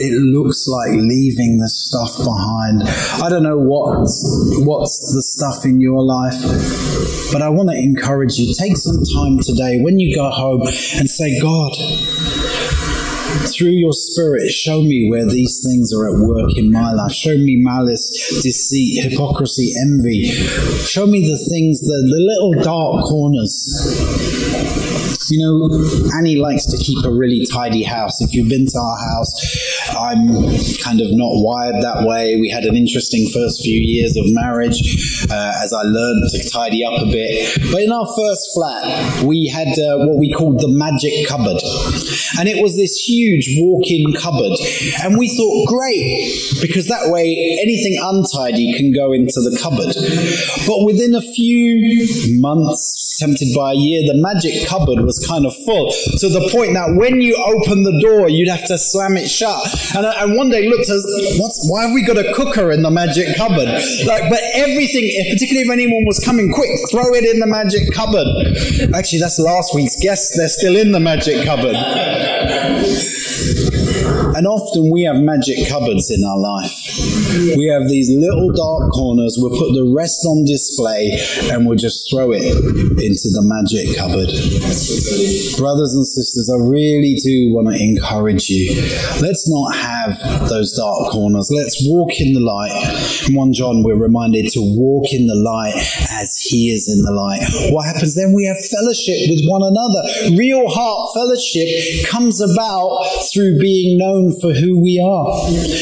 It 0.00 0.14
looks 0.20 0.66
like 0.66 0.90
leaving 0.90 1.58
the 1.58 1.68
stuff 1.68 2.16
behind. 2.18 2.82
I 3.22 3.28
don't 3.28 3.42
know 3.42 3.58
what 3.58 4.08
what's 4.66 5.14
the 5.14 5.22
stuff 5.22 5.64
in 5.64 5.80
your 5.80 6.02
life, 6.02 6.40
but 7.32 7.42
I 7.42 7.48
want 7.48 7.70
to 7.70 7.76
encourage 7.76 8.38
you. 8.38 8.52
Take 8.54 8.76
some 8.76 9.02
time 9.16 9.38
today 9.40 9.80
when 9.80 9.98
you 9.98 10.14
go 10.14 10.30
home 10.30 10.62
and 10.62 11.08
say, 11.08 11.38
God, 11.40 11.72
through 13.56 13.70
your 13.70 13.92
Spirit, 13.92 14.50
show 14.50 14.82
me 14.82 15.08
where 15.08 15.26
these 15.26 15.62
things 15.64 15.92
are 15.92 16.08
at 16.08 16.20
work 16.20 16.56
in 16.56 16.72
my 16.72 16.92
life. 16.92 17.12
Show 17.12 17.36
me 17.36 17.56
malice, 17.56 18.40
deceit, 18.42 19.04
hypocrisy, 19.04 19.72
envy. 19.80 20.24
Show 20.24 21.06
me 21.06 21.26
the 21.26 21.38
things, 21.50 21.80
the, 21.80 21.86
the 21.86 22.20
little 22.20 22.62
dark 22.62 23.04
corners. 23.04 24.83
You 25.30 25.38
know, 25.40 25.70
Annie 26.18 26.36
likes 26.36 26.66
to 26.66 26.76
keep 26.76 27.04
a 27.04 27.10
really 27.10 27.46
tidy 27.50 27.82
house. 27.82 28.20
If 28.20 28.34
you've 28.34 28.48
been 28.48 28.66
to 28.66 28.78
our 28.78 28.98
house, 29.14 29.32
I'm 29.96 30.28
kind 30.82 31.00
of 31.00 31.08
not 31.12 31.32
wired 31.40 31.82
that 31.82 32.04
way. 32.06 32.36
We 32.40 32.48
had 32.48 32.64
an 32.64 32.76
interesting 32.76 33.28
first 33.32 33.62
few 33.62 33.80
years 33.80 34.16
of 34.16 34.24
marriage 34.28 34.80
uh, 35.30 35.52
as 35.62 35.72
I 35.72 35.82
learned 35.82 36.30
to 36.30 36.50
tidy 36.50 36.84
up 36.84 37.00
a 37.00 37.06
bit. 37.06 37.58
But 37.72 37.82
in 37.82 37.92
our 37.92 38.06
first 38.16 38.50
flat, 38.54 39.24
we 39.24 39.46
had 39.48 39.68
uh, 39.68 40.04
what 40.06 40.18
we 40.18 40.32
called 40.32 40.60
the 40.60 40.68
magic 40.68 41.26
cupboard. 41.26 41.60
And 42.38 42.48
it 42.48 42.62
was 42.62 42.76
this 42.76 42.96
huge 42.96 43.56
walk 43.58 43.90
in 43.90 44.12
cupboard. 44.12 44.58
And 45.02 45.18
we 45.18 45.28
thought, 45.28 45.68
great, 45.68 46.60
because 46.60 46.88
that 46.88 47.10
way 47.10 47.58
anything 47.60 47.96
untidy 48.00 48.74
can 48.76 48.92
go 48.92 49.12
into 49.12 49.40
the 49.40 49.56
cupboard. 49.60 49.94
But 50.66 50.84
within 50.84 51.14
a 51.14 51.22
few 51.22 52.06
months, 52.40 53.16
tempted 53.18 53.48
by 53.54 53.72
a 53.72 53.76
year, 53.76 54.02
the 54.06 54.20
magic 54.20 54.66
cupboard 54.66 55.03
was 55.04 55.24
kind 55.26 55.46
of 55.46 55.54
full 55.64 55.92
to 56.18 56.28
the 56.28 56.48
point 56.52 56.74
that 56.74 56.94
when 56.96 57.20
you 57.20 57.36
open 57.36 57.82
the 57.82 57.98
door, 58.00 58.28
you'd 58.28 58.48
have 58.48 58.66
to 58.66 58.78
slam 58.78 59.16
it 59.16 59.28
shut. 59.28 59.60
And, 59.94 60.06
and 60.06 60.36
one 60.36 60.50
day 60.50 60.68
looked 60.68 60.88
as, 60.88 61.04
why 61.68 61.84
have 61.86 61.92
we 61.92 62.02
got 62.02 62.18
a 62.18 62.32
cooker 62.34 62.70
in 62.70 62.82
the 62.82 62.90
magic 62.90 63.36
cupboard? 63.36 63.68
Like, 64.06 64.30
but 64.30 64.40
everything, 64.54 65.10
particularly 65.32 65.66
if 65.66 65.70
anyone 65.70 66.04
was 66.04 66.18
coming 66.20 66.52
quick, 66.52 66.70
throw 66.90 67.14
it 67.14 67.24
in 67.24 67.40
the 67.40 67.46
magic 67.46 67.92
cupboard. 67.92 68.26
Actually, 68.94 69.20
that's 69.20 69.38
last 69.38 69.74
week's 69.74 69.96
guests. 70.00 70.36
They're 70.36 70.48
still 70.48 70.76
in 70.76 70.92
the 70.92 71.00
magic 71.00 71.44
cupboard. 71.44 71.76
And 74.36 74.46
often 74.46 74.90
we 74.90 75.02
have 75.04 75.16
magic 75.16 75.68
cupboards 75.68 76.10
in 76.10 76.24
our 76.24 76.38
life. 76.38 76.72
We 77.56 77.66
have 77.66 77.88
these 77.88 78.10
little 78.10 78.52
dark 78.52 78.92
corners, 78.92 79.36
we'll 79.38 79.58
put 79.58 79.74
the 79.74 79.90
rest 79.94 80.24
on 80.26 80.44
display 80.44 81.18
and 81.50 81.66
we'll 81.66 81.78
just 81.78 82.10
throw 82.10 82.30
it 82.32 82.42
into 82.42 83.28
the 83.34 83.42
magic 83.42 83.96
cupboard. 83.98 84.30
Brothers 85.58 85.94
and 85.94 86.06
sisters, 86.06 86.46
I 86.50 86.58
really 86.62 87.18
do 87.18 87.50
want 87.54 87.74
to 87.74 87.76
encourage 87.82 88.48
you. 88.50 88.70
Let's 89.20 89.48
not 89.50 89.74
have 89.74 90.48
those 90.48 90.72
dark 90.72 91.10
corners. 91.10 91.50
Let's 91.50 91.82
walk 91.86 92.20
in 92.20 92.34
the 92.34 92.40
light. 92.40 92.74
In 93.28 93.34
1 93.34 93.52
John, 93.52 93.82
we're 93.82 93.98
reminded 93.98 94.50
to 94.52 94.62
walk 94.62 95.12
in 95.12 95.26
the 95.26 95.34
light 95.34 95.74
as 95.74 96.38
he 96.46 96.70
is 96.70 96.86
in 96.86 97.02
the 97.02 97.12
light. 97.12 97.42
What 97.72 97.86
happens 97.86 98.14
then? 98.14 98.32
We 98.34 98.46
have 98.46 98.58
fellowship 98.70 99.30
with 99.30 99.42
one 99.50 99.62
another. 99.62 100.38
Real 100.38 100.68
heart 100.68 101.10
fellowship 101.14 102.06
comes 102.06 102.40
about 102.40 103.02
through 103.32 103.58
being 103.58 103.98
known 103.98 104.38
for 104.40 104.52
who 104.52 104.78
we 104.78 105.02
are. 105.02 105.26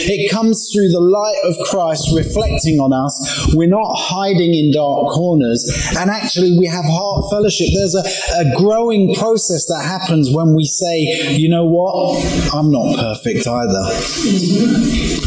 It 0.09 0.31
comes 0.31 0.71
through 0.73 0.89
the 0.89 1.02
light 1.03 1.39
of 1.45 1.57
Christ 1.67 2.09
reflecting 2.15 2.81
on 2.81 2.93
us. 2.93 3.15
We're 3.55 3.69
not 3.69 3.93
hiding 3.95 4.55
in 4.55 4.73
dark 4.73 5.13
corners, 5.13 5.63
and 5.99 6.11
actually, 6.11 6.57
we 6.59 6.67
have 6.67 6.85
heart 6.87 7.31
fellowship. 7.31 7.69
There's 7.75 7.95
a, 7.95 8.05
a 8.41 8.57
growing 8.57 9.15
process 9.15 9.67
that 9.67 9.83
happens 9.85 10.31
when 10.31 10.55
we 10.55 10.65
say, 10.65 11.01
you 11.37 11.49
know 11.49 11.65
what, 11.65 12.23
I'm 12.55 12.71
not 12.71 12.99
perfect 12.99 13.47
either. 13.47 13.85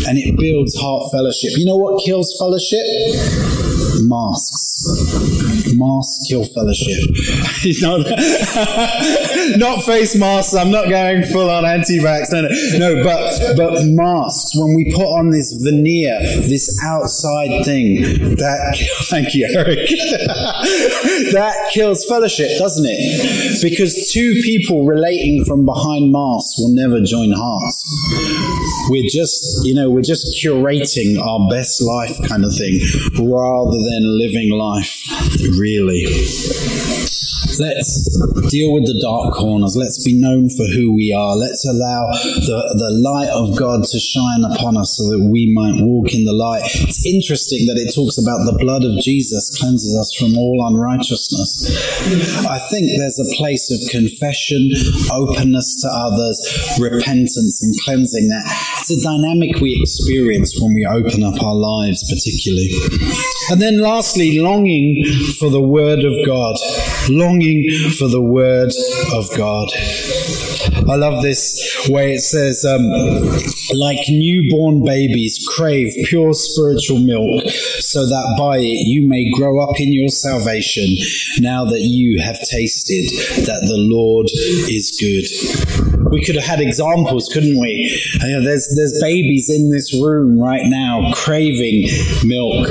And 0.08 0.18
it 0.18 0.38
builds 0.38 0.76
heart 0.76 1.12
fellowship. 1.12 1.52
You 1.58 1.66
know 1.66 1.78
what 1.78 2.04
kills 2.04 2.36
fellowship? 2.40 2.86
Masks 4.04 5.46
mask 5.78 6.30
kill 6.30 6.46
fellowship. 6.46 7.10
not, 7.82 8.00
not 9.58 9.84
face 9.84 10.16
masks. 10.16 10.54
I'm 10.54 10.72
not 10.72 10.90
going 10.90 11.24
full 11.24 11.50
on 11.50 11.66
anti-vax. 11.66 12.32
No, 12.32 12.42
no, 12.42 12.50
no. 12.78 13.04
But 13.04 13.56
but 13.56 13.86
masks. 13.86 14.52
When 14.56 14.76
we 14.76 14.94
put 14.94 15.06
on 15.06 15.32
this 15.32 15.54
veneer, 15.54 16.20
this 16.48 16.80
outside 16.84 17.66
thing, 17.66 18.02
that 18.36 18.78
thank 19.10 19.34
you, 19.34 19.48
Eric. 19.56 19.90
that 21.34 21.70
kills 21.74 22.06
fellowship, 22.06 22.58
doesn't 22.58 22.86
it? 22.88 23.62
Because 23.62 24.12
two 24.12 24.36
people 24.44 24.86
relating 24.86 25.46
from 25.46 25.66
behind 25.66 26.12
masks 26.12 26.56
will 26.58 26.74
never 26.74 27.02
join 27.02 27.32
hearts. 27.32 27.84
We're 28.90 29.10
just, 29.10 29.66
you 29.66 29.74
know, 29.74 29.90
we're 29.90 30.02
just 30.02 30.44
curating 30.44 31.20
our 31.20 31.50
best 31.50 31.82
life 31.82 32.18
kind 32.28 32.46
of 32.46 32.54
thing 32.56 32.80
rather 33.18 33.78
than 33.86 34.17
living 34.17 34.52
life 34.52 35.06
really. 35.58 36.06
Let's 37.60 38.04
deal 38.52 38.74
with 38.74 38.86
the 38.86 39.00
dark 39.02 39.36
corners. 39.36 39.76
Let's 39.76 40.04
be 40.04 40.13
known 40.13 40.50
for 40.50 40.65
who 40.76 40.94
we 40.94 41.13
are. 41.13 41.36
Let's 41.36 41.65
allow 41.65 42.12
the, 42.12 42.60
the 42.76 42.91
light 43.00 43.30
of 43.30 43.58
God 43.58 43.84
to 43.84 44.00
shine 44.00 44.44
upon 44.44 44.78
us 44.78 44.98
so 44.98 45.04
that 45.12 45.30
we 45.32 45.52
might 45.54 45.80
walk 45.82 46.13
in 46.13 46.26
the 46.26 46.34
light. 46.34 46.63
It's 46.65 47.06
interesting 47.06 47.65
that 47.68 47.78
it 47.80 47.94
talks 47.94 48.18
about 48.18 48.44
the 48.44 48.58
blood 48.60 48.84
of 48.84 49.00
Jesus 49.00 49.56
cleanses 49.60 49.96
us 49.96 50.12
from 50.18 50.38
all 50.38 50.65
unrighteousness. 50.68 52.46
I 52.46 52.60
think 52.70 52.91
there's 52.98 53.20
a 53.20 53.30
place 53.36 53.72
of 53.72 53.80
confession, 53.91 54.72
openness 55.12 55.82
to 55.82 55.89
others, 55.91 56.38
repentance, 56.80 57.63
and 57.63 57.74
cleansing 57.86 58.28
that. 58.30 58.46
It's 58.82 58.91
a 58.91 59.02
dynamic 59.02 59.62
we 59.62 59.80
experience 59.80 60.60
when 60.60 60.74
we 60.74 60.86
open 60.86 61.24
up 61.24 61.41
our 61.41 61.56
lives, 61.56 62.04
particularly. 62.04 62.74
And 63.50 63.62
then 63.62 63.80
lastly, 63.80 64.39
longing 64.39 65.06
for 65.39 65.50
the 65.50 65.62
Word 65.62 66.04
of 66.04 66.13
God. 66.26 66.56
Longing 67.10 67.45
longing 67.46 67.92
for 67.92 68.08
the 68.08 68.22
word 68.22 68.72
of 69.14 69.30
God. 69.38 69.70
I 70.88 70.96
love 70.96 71.24
this 71.24 71.88
way 71.90 72.14
it 72.14 72.22
says, 72.22 72.66
um, 72.66 72.84
like 73.78 73.98
newborn 74.08 74.84
babies 74.84 75.44
crave 75.56 75.94
pure 76.06 76.34
spiritual 76.34 77.00
milk, 77.00 77.44
so 77.80 78.06
that 78.06 78.36
by 78.38 78.58
it 78.58 78.88
you 78.88 79.08
may 79.08 79.30
grow 79.32 79.60
up 79.62 79.80
in 79.80 79.94
your 79.94 80.10
salvation, 80.10 80.86
now 81.40 81.66
that 81.66 81.82
you 81.82 82.22
have 82.22 82.38
tasted 82.50 83.06
that 83.46 83.66
the 83.68 83.78
Lord 83.78 84.28
is 84.32 84.96
good. 85.00 85.26
We 86.12 86.24
could 86.24 86.36
have 86.36 86.46
had 86.46 86.62
examples, 86.62 87.30
couldn't 87.34 87.60
we? 87.60 88.00
You 88.22 88.40
know, 88.40 88.44
there's, 88.44 88.72
there's 88.76 89.00
babies 89.02 89.50
in 89.50 89.72
this 89.72 89.94
room 89.94 90.40
right 90.40 90.64
now 90.66 91.12
craving 91.14 91.88
milk 92.24 92.68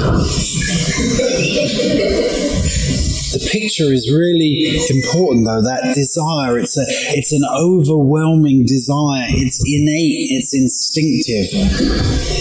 the 3.34 3.48
picture 3.50 3.92
is 3.92 4.12
really 4.12 4.78
important 4.90 5.44
though 5.44 5.62
that 5.62 5.92
desire 5.94 6.58
it's 6.58 6.78
a 6.78 6.84
it's 7.18 7.32
an 7.32 7.42
overwhelming 7.50 8.64
desire. 8.64 9.26
It's 9.28 9.58
innate 9.66 10.30
it's 10.30 10.54
instinctive. 10.54 11.50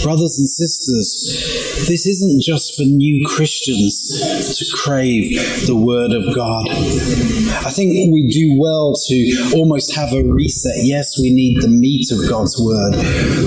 Brothers 0.04 0.38
and 0.38 0.48
sisters 0.48 1.86
this 1.88 2.06
isn't 2.06 2.42
just 2.42 2.76
for 2.76 2.84
new 2.84 3.24
christians 3.26 4.56
to 4.58 4.64
crave 4.82 5.34
the 5.66 5.76
word 5.76 6.12
of 6.12 6.34
god. 6.34 6.68
I 6.70 7.70
think 7.70 8.12
we 8.12 8.28
do 8.30 8.56
well 8.58 8.94
to 8.94 9.50
almost 9.56 9.94
have 9.96 10.12
a 10.12 10.22
reset. 10.22 10.84
Yes 10.84 11.18
we 11.20 11.34
need 11.34 11.60
the 11.62 11.68
meat 11.68 12.10
of 12.12 12.28
god's 12.28 12.60
word 12.60 12.94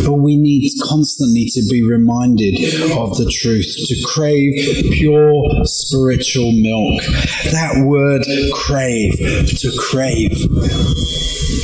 but 0.05 0.19
we 0.19 0.35
need 0.35 0.69
constantly 0.83 1.45
to 1.45 1.63
be 1.69 1.81
reminded 1.81 2.55
of 2.97 3.15
the 3.17 3.29
truth 3.31 3.73
to 3.87 3.95
crave 4.05 4.53
pure 4.91 5.43
spiritual 5.63 6.51
milk 6.51 7.01
that 7.45 7.85
word 7.85 8.23
crave, 8.53 9.17
to 9.17 9.71
crave. 9.89 10.37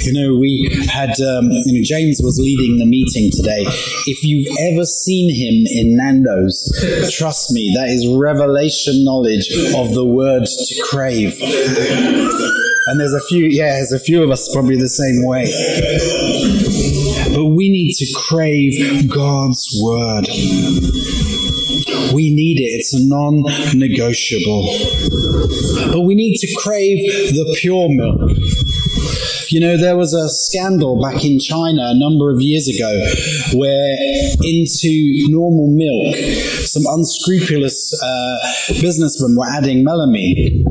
You 0.06 0.14
know, 0.14 0.36
we 0.38 0.70
had, 0.90 1.12
um, 1.22 1.50
you 1.66 1.80
know, 1.80 1.84
James 1.84 2.20
was 2.24 2.40
leading 2.40 2.78
the 2.78 2.86
meeting 2.86 3.32
today. 3.32 3.64
If 4.06 4.24
you've 4.24 4.48
ever 4.72 4.86
seen 4.86 5.30
him 5.30 5.66
in 5.66 5.96
Nando's, 5.96 6.70
trust 7.12 7.52
me, 7.52 7.74
that 7.78 7.90
is 7.90 8.08
revelation 8.08 9.04
knowledge 9.06 9.50
of 9.76 9.94
the 9.94 10.06
word 10.06 10.46
to 10.46 10.84
crave. 10.90 11.40
And 12.86 13.00
there's 13.00 13.14
a 13.14 13.22
few, 13.30 13.46
yeah, 13.46 13.76
there's 13.76 13.94
a 13.94 14.00
few 14.00 14.24
of 14.24 14.30
us 14.30 14.52
probably 14.54 14.76
the 14.76 14.90
same 14.90 15.24
way. 15.26 15.46
But 17.34 17.46
we 17.46 17.70
need 17.70 17.94
to 17.94 18.06
crave 18.14 19.10
God's 19.10 19.66
word. 19.82 20.28
We 22.14 22.34
need 22.34 22.60
it. 22.60 22.66
It's 22.66 22.94
a 22.94 23.04
non 23.04 23.44
negotiable. 23.74 24.68
But 25.92 26.02
we 26.02 26.16
need 26.16 26.38
to 26.38 26.48
crave 26.62 26.98
the 27.34 27.56
pure 27.60 27.90
milk. 27.90 28.32
You 29.54 29.60
know, 29.60 29.78
there 29.78 29.96
was 29.96 30.16
a 30.16 30.28
scandal 30.30 31.00
back 31.00 31.24
in 31.24 31.38
China 31.38 31.84
a 31.86 31.94
number 31.94 32.32
of 32.32 32.42
years 32.42 32.68
ago 32.68 32.90
where 33.54 33.96
into 34.42 35.30
normal 35.30 35.68
milk, 35.70 36.16
some 36.66 36.82
unscrupulous 36.90 37.94
uh, 38.02 38.74
businessmen 38.82 39.36
were 39.36 39.46
adding 39.46 39.86
melamine 39.86 40.66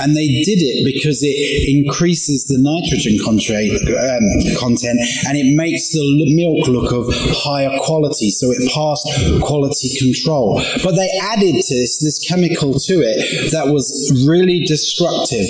and 0.00 0.16
they 0.16 0.28
did 0.44 0.60
it 0.60 0.84
because 0.84 1.22
it 1.22 1.36
increases 1.72 2.44
the 2.44 2.60
nitrogen 2.60 3.16
um, 3.24 4.26
content 4.60 5.00
and 5.26 5.38
it 5.38 5.56
makes 5.56 5.90
the 5.92 6.04
milk 6.36 6.68
look 6.68 6.92
of 6.92 7.08
higher 7.32 7.72
quality, 7.80 8.30
so 8.30 8.50
it 8.50 8.60
passed 8.72 9.08
quality 9.40 9.88
control. 9.96 10.60
But 10.84 10.96
they 10.96 11.08
added 11.22 11.62
to 11.62 11.74
this 11.74 11.98
this 11.98 12.18
chemical 12.18 12.74
to 12.74 12.94
it 13.00 13.50
that 13.52 13.68
was 13.72 13.88
really 14.28 14.60
destructive. 14.60 15.48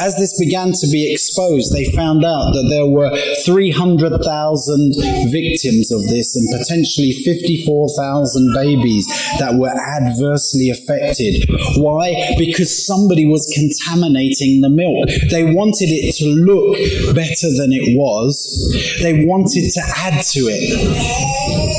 As 0.00 0.16
this 0.16 0.38
began 0.40 0.72
to 0.72 0.86
be 0.88 1.12
exposed 1.12 1.49
exposed, 1.50 1.74
they 1.74 1.84
found 1.96 2.24
out 2.24 2.52
that 2.52 2.66
there 2.68 2.86
were 2.86 3.10
300,000 3.44 4.94
victims 5.30 5.92
of 5.92 6.02
this 6.08 6.36
and 6.36 6.48
potentially 6.50 7.12
54,000 7.12 8.54
babies 8.54 9.06
that 9.38 9.54
were 9.54 9.70
adversely 9.70 10.70
affected. 10.70 11.48
Why? 11.76 12.34
Because 12.38 12.86
somebody 12.86 13.26
was 13.26 13.46
contaminating 13.54 14.60
the 14.60 14.70
milk. 14.70 15.08
They 15.30 15.44
wanted 15.44 15.90
it 15.90 16.14
to 16.16 16.26
look 16.26 16.76
better 17.14 17.50
than 17.56 17.72
it 17.72 17.96
was, 17.96 18.98
they 19.02 19.24
wanted 19.24 19.70
to 19.70 19.80
add 19.96 20.22
to 20.32 20.40
it. 20.48 21.69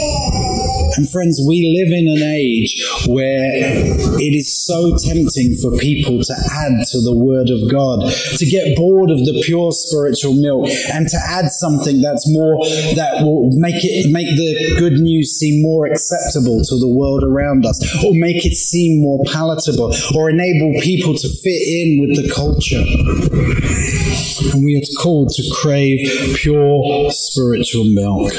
And 0.97 1.09
friends, 1.09 1.41
we 1.47 1.63
live 1.79 1.91
in 1.93 2.07
an 2.07 2.21
age 2.35 2.75
where 3.07 3.49
it 4.19 4.33
is 4.35 4.51
so 4.65 4.95
tempting 4.97 5.55
for 5.55 5.71
people 5.77 6.19
to 6.19 6.33
add 6.33 6.85
to 6.91 7.01
the 7.01 7.15
Word 7.15 7.49
of 7.49 7.71
God, 7.71 8.11
to 8.37 8.45
get 8.45 8.75
bored 8.75 9.09
of 9.09 9.19
the 9.19 9.41
pure 9.45 9.71
spiritual 9.71 10.33
milk, 10.33 10.69
and 10.91 11.07
to 11.07 11.17
add 11.29 11.47
something 11.47 12.01
that's 12.01 12.27
more 12.29 12.59
that 12.95 13.23
will 13.23 13.49
make 13.55 13.83
it 13.83 14.11
make 14.11 14.27
the 14.27 14.75
good 14.77 14.99
news 14.99 15.31
seem 15.31 15.61
more 15.61 15.85
acceptable 15.85 16.61
to 16.63 16.77
the 16.77 16.87
world 16.87 17.23
around 17.23 17.65
us, 17.65 17.79
or 18.03 18.13
make 18.13 18.45
it 18.45 18.55
seem 18.55 19.01
more 19.01 19.23
palatable, 19.31 19.93
or 20.15 20.29
enable 20.29 20.73
people 20.81 21.13
to 21.13 21.29
fit 21.41 21.61
in 21.61 22.01
with 22.01 22.15
the 22.19 22.27
culture. 22.33 22.83
And 24.53 24.65
we 24.65 24.75
are 24.75 24.83
called 25.01 25.29
to 25.35 25.43
crave 25.61 26.35
pure 26.35 27.11
spiritual 27.11 27.85
milk. 27.85 28.33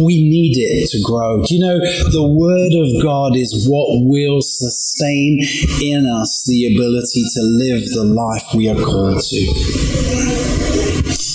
We 0.00 0.22
need 0.22 0.56
it 0.58 0.90
to 0.90 1.00
grow. 1.02 1.15
You 1.50 1.60
know 1.60 1.78
the 1.78 2.26
Word 2.26 2.74
of 2.74 3.02
God 3.02 3.36
is 3.36 3.66
what 3.68 3.86
will 4.04 4.42
sustain 4.42 5.40
in 5.82 6.04
us 6.06 6.44
the 6.46 6.74
ability 6.74 7.24
to 7.34 7.42
live 7.42 7.82
the 7.94 8.04
life 8.04 8.44
we 8.54 8.68
are 8.68 8.76
called 8.76 9.22
to? 9.22 9.40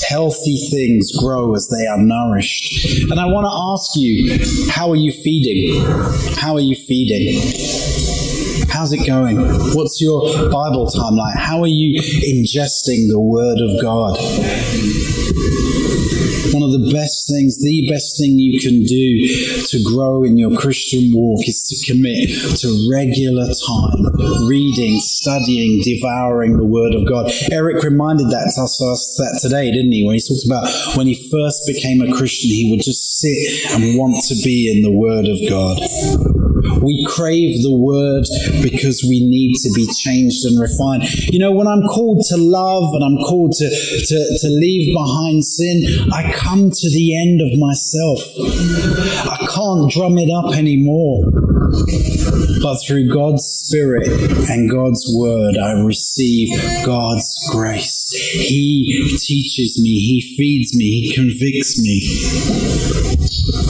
Healthy 0.08 0.67
things 0.70 1.12
grow 1.17 1.56
as 1.56 1.67
they 1.70 1.88
are 1.88 1.98
nourished. 1.98 3.02
And 3.10 3.20
I 3.20 3.26
want 3.26 3.46
to 3.46 3.54
ask 3.74 3.91
you, 3.96 4.70
how 4.72 4.91
are 4.91 4.96
you 4.96 5.12
feeding? 5.12 5.84
How 6.38 6.54
are 6.56 6.62
you 6.62 6.76
feeding? 6.76 7.41
How's 8.70 8.94
it 8.94 9.06
going? 9.08 9.38
What's 9.74 10.00
your 10.02 10.22
Bible 10.52 10.88
time 10.88 11.15
like? 11.15 11.38
How 11.38 11.62
are 11.62 11.67
you 11.67 12.00
ingesting 12.00 13.10
the 13.10 13.20
Word 13.20 13.58
of 13.60 13.82
God? 13.82 14.17
The 16.71 16.91
best 16.91 17.27
things, 17.27 17.62
the 17.62 17.89
best 17.89 18.17
thing 18.17 18.39
you 18.39 18.60
can 18.60 18.84
do 18.84 19.27
to 19.67 19.84
grow 19.84 20.23
in 20.23 20.38
your 20.38 20.55
Christian 20.57 21.12
walk 21.13 21.47
is 21.47 21.63
to 21.67 21.91
commit 21.91 22.29
to 22.60 22.89
regular 22.89 23.47
time, 23.51 24.47
reading, 24.47 24.99
studying, 24.99 25.81
devouring 25.84 26.57
the 26.57 26.65
Word 26.65 26.95
of 26.95 27.07
God. 27.07 27.31
Eric 27.51 27.84
reminded 27.84 28.27
that 28.27 28.53
to 28.55 28.62
us 28.63 29.15
that 29.17 29.39
today, 29.41 29.71
didn't 29.71 29.91
he? 29.91 30.05
When 30.05 30.15
he 30.15 30.21
talked 30.21 30.45
about 30.45 30.65
when 30.95 31.07
he 31.07 31.29
first 31.29 31.67
became 31.67 32.01
a 32.01 32.15
Christian, 32.15 32.49
he 32.51 32.71
would 32.71 32.81
just 32.81 33.19
sit 33.19 33.71
and 33.71 33.97
want 33.97 34.23
to 34.29 34.36
be 34.43 34.71
in 34.71 34.81
the 34.81 34.91
Word 34.91 35.27
of 35.27 35.38
God. 35.49 35.79
We 36.82 37.06
crave 37.08 37.62
the 37.63 37.76
word 37.76 38.26
because 38.62 39.04
we 39.04 39.19
need 39.26 39.56
to 39.63 39.71
be 39.76 39.88
changed 39.93 40.45
and 40.45 40.60
refined. 40.60 41.10
You 41.32 41.39
know, 41.39 41.52
when 41.52 41.67
I'm 41.67 41.84
called 41.88 42.26
to 42.30 42.38
love 42.38 42.93
and 42.93 43.04
I'm 43.04 43.24
called 43.26 43.54
to, 43.54 43.69
to, 43.69 44.38
to 44.41 44.47
leave 44.50 44.93
behind 44.93 45.43
sin, 45.43 45.84
I 46.13 46.32
come 46.34 46.69
to 46.71 46.89
the 46.89 47.17
end 47.17 47.41
of 47.41 47.58
myself. 47.58 48.19
I 49.32 49.47
can't 49.50 49.91
drum 49.91 50.17
it 50.17 50.30
up 50.32 50.56
anymore. 50.56 51.24
But 52.62 52.78
through 52.86 53.10
God's 53.10 53.45
Spirit 53.45 54.08
and 54.50 54.69
God's 54.69 55.06
Word, 55.15 55.58
I 55.58 55.71
receive 55.82 56.50
God's 56.86 57.34
grace. 57.52 58.10
He 58.34 59.17
teaches 59.17 59.80
me, 59.82 59.95
He 59.95 60.36
feeds 60.36 60.76
me, 60.76 61.02
He 61.02 61.15
convicts 61.15 61.82
me. 61.82 63.20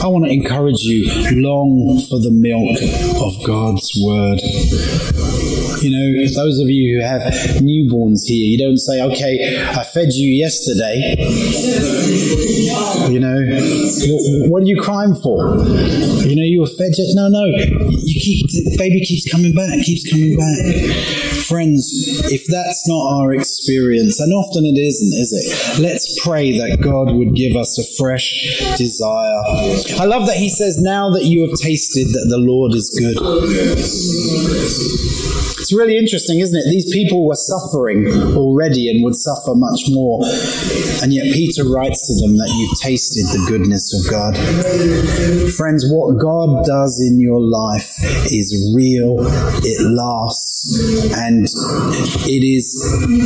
I 0.02 0.06
want 0.06 0.24
to 0.24 0.30
encourage 0.30 0.82
you 0.82 1.04
long 1.40 2.00
for 2.08 2.18
the 2.18 2.30
milk 2.30 2.76
of 3.22 3.46
God's 3.46 3.88
Word. 4.04 4.40
You 5.82 5.90
know, 5.90 6.26
those 6.34 6.58
of 6.60 6.68
you 6.68 6.98
who 6.98 7.04
have 7.04 7.22
newborns 7.62 8.24
here, 8.26 8.46
you 8.46 8.58
don't 8.58 8.78
say, 8.78 9.02
okay, 9.02 9.64
I 9.68 9.82
fed 9.84 10.12
you 10.12 10.30
yesterday. 10.30 11.16
You 13.10 13.20
know, 13.20 13.38
what 14.50 14.62
are 14.62 14.66
you 14.66 14.80
crying 14.80 15.14
for? 15.14 15.56
You 16.26 16.36
know, 16.36 16.42
you 16.42 16.60
were 16.60 16.66
fed 16.66 16.92
yet? 16.96 17.14
No, 17.14 17.28
no. 17.28 17.44
You 17.44 18.20
keep, 18.20 18.46
the 18.50 18.76
baby 18.78 19.00
keeps 19.04 19.30
coming 19.30 19.54
back, 19.54 19.80
keeps 19.84 20.10
coming 20.10 20.36
back. 20.36 20.74
Friends, 21.46 21.90
if 22.32 22.46
that's 22.46 22.86
not 22.88 23.20
our 23.20 23.32
experience, 23.32 24.20
and 24.20 24.32
often 24.32 24.64
it 24.64 24.78
isn't, 24.78 25.12
is 25.12 25.32
it? 25.32 25.82
Let's 25.82 26.24
pray 26.24 26.52
that 26.58 26.80
God 26.80 27.14
would 27.14 27.34
give 27.34 27.56
us 27.56 27.78
a 27.78 27.84
fresh 28.00 28.58
desire. 28.76 29.42
I 29.98 30.04
love 30.04 30.26
that 30.26 30.36
he 30.36 30.48
says, 30.48 30.80
now 30.80 31.10
that 31.10 31.24
you 31.24 31.46
have 31.46 31.58
tasted 31.58 32.08
that 32.08 32.26
the 32.28 32.38
Lord 32.38 32.74
is 32.74 32.90
good. 32.98 33.16
It's 35.62 35.72
really 35.72 35.96
interesting, 35.96 36.40
isn't 36.40 36.58
it? 36.58 36.68
These 36.68 36.92
people 36.92 37.24
were 37.24 37.36
suffering 37.36 38.10
already 38.36 38.90
and 38.90 39.02
would 39.04 39.14
suffer 39.14 39.54
much 39.54 39.88
more. 39.88 40.20
And 41.02 41.14
yet 41.14 41.32
Peter 41.32 41.64
writes 41.64 42.08
to 42.08 42.14
them 42.20 42.36
that 42.36 42.50
you've 42.50 42.78
tasted 42.80 43.24
the 43.30 43.46
goodness 43.48 43.81
of 43.90 44.10
God. 44.10 44.36
Friends, 45.52 45.86
what 45.90 46.18
God 46.20 46.64
does 46.64 47.02
in 47.02 47.20
your 47.20 47.40
life 47.40 47.90
is 48.30 48.72
real, 48.76 49.18
it 49.20 49.80
lasts, 49.90 51.12
and 51.16 51.46
it 52.26 52.44
is 52.44 52.76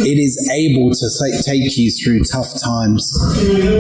it 0.07 0.19
is 0.19 0.37
able 0.53 0.91
to 0.91 1.07
take 1.45 1.77
you 1.77 1.91
through 1.91 2.21
tough 2.25 2.55
times. 2.63 3.13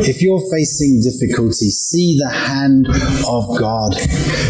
If 0.06 0.22
you're 0.22 0.42
facing 0.50 1.00
difficulty, 1.00 1.70
see 1.70 2.18
the 2.18 2.30
hand 2.30 2.86
of 3.28 3.58
God. 3.58 3.94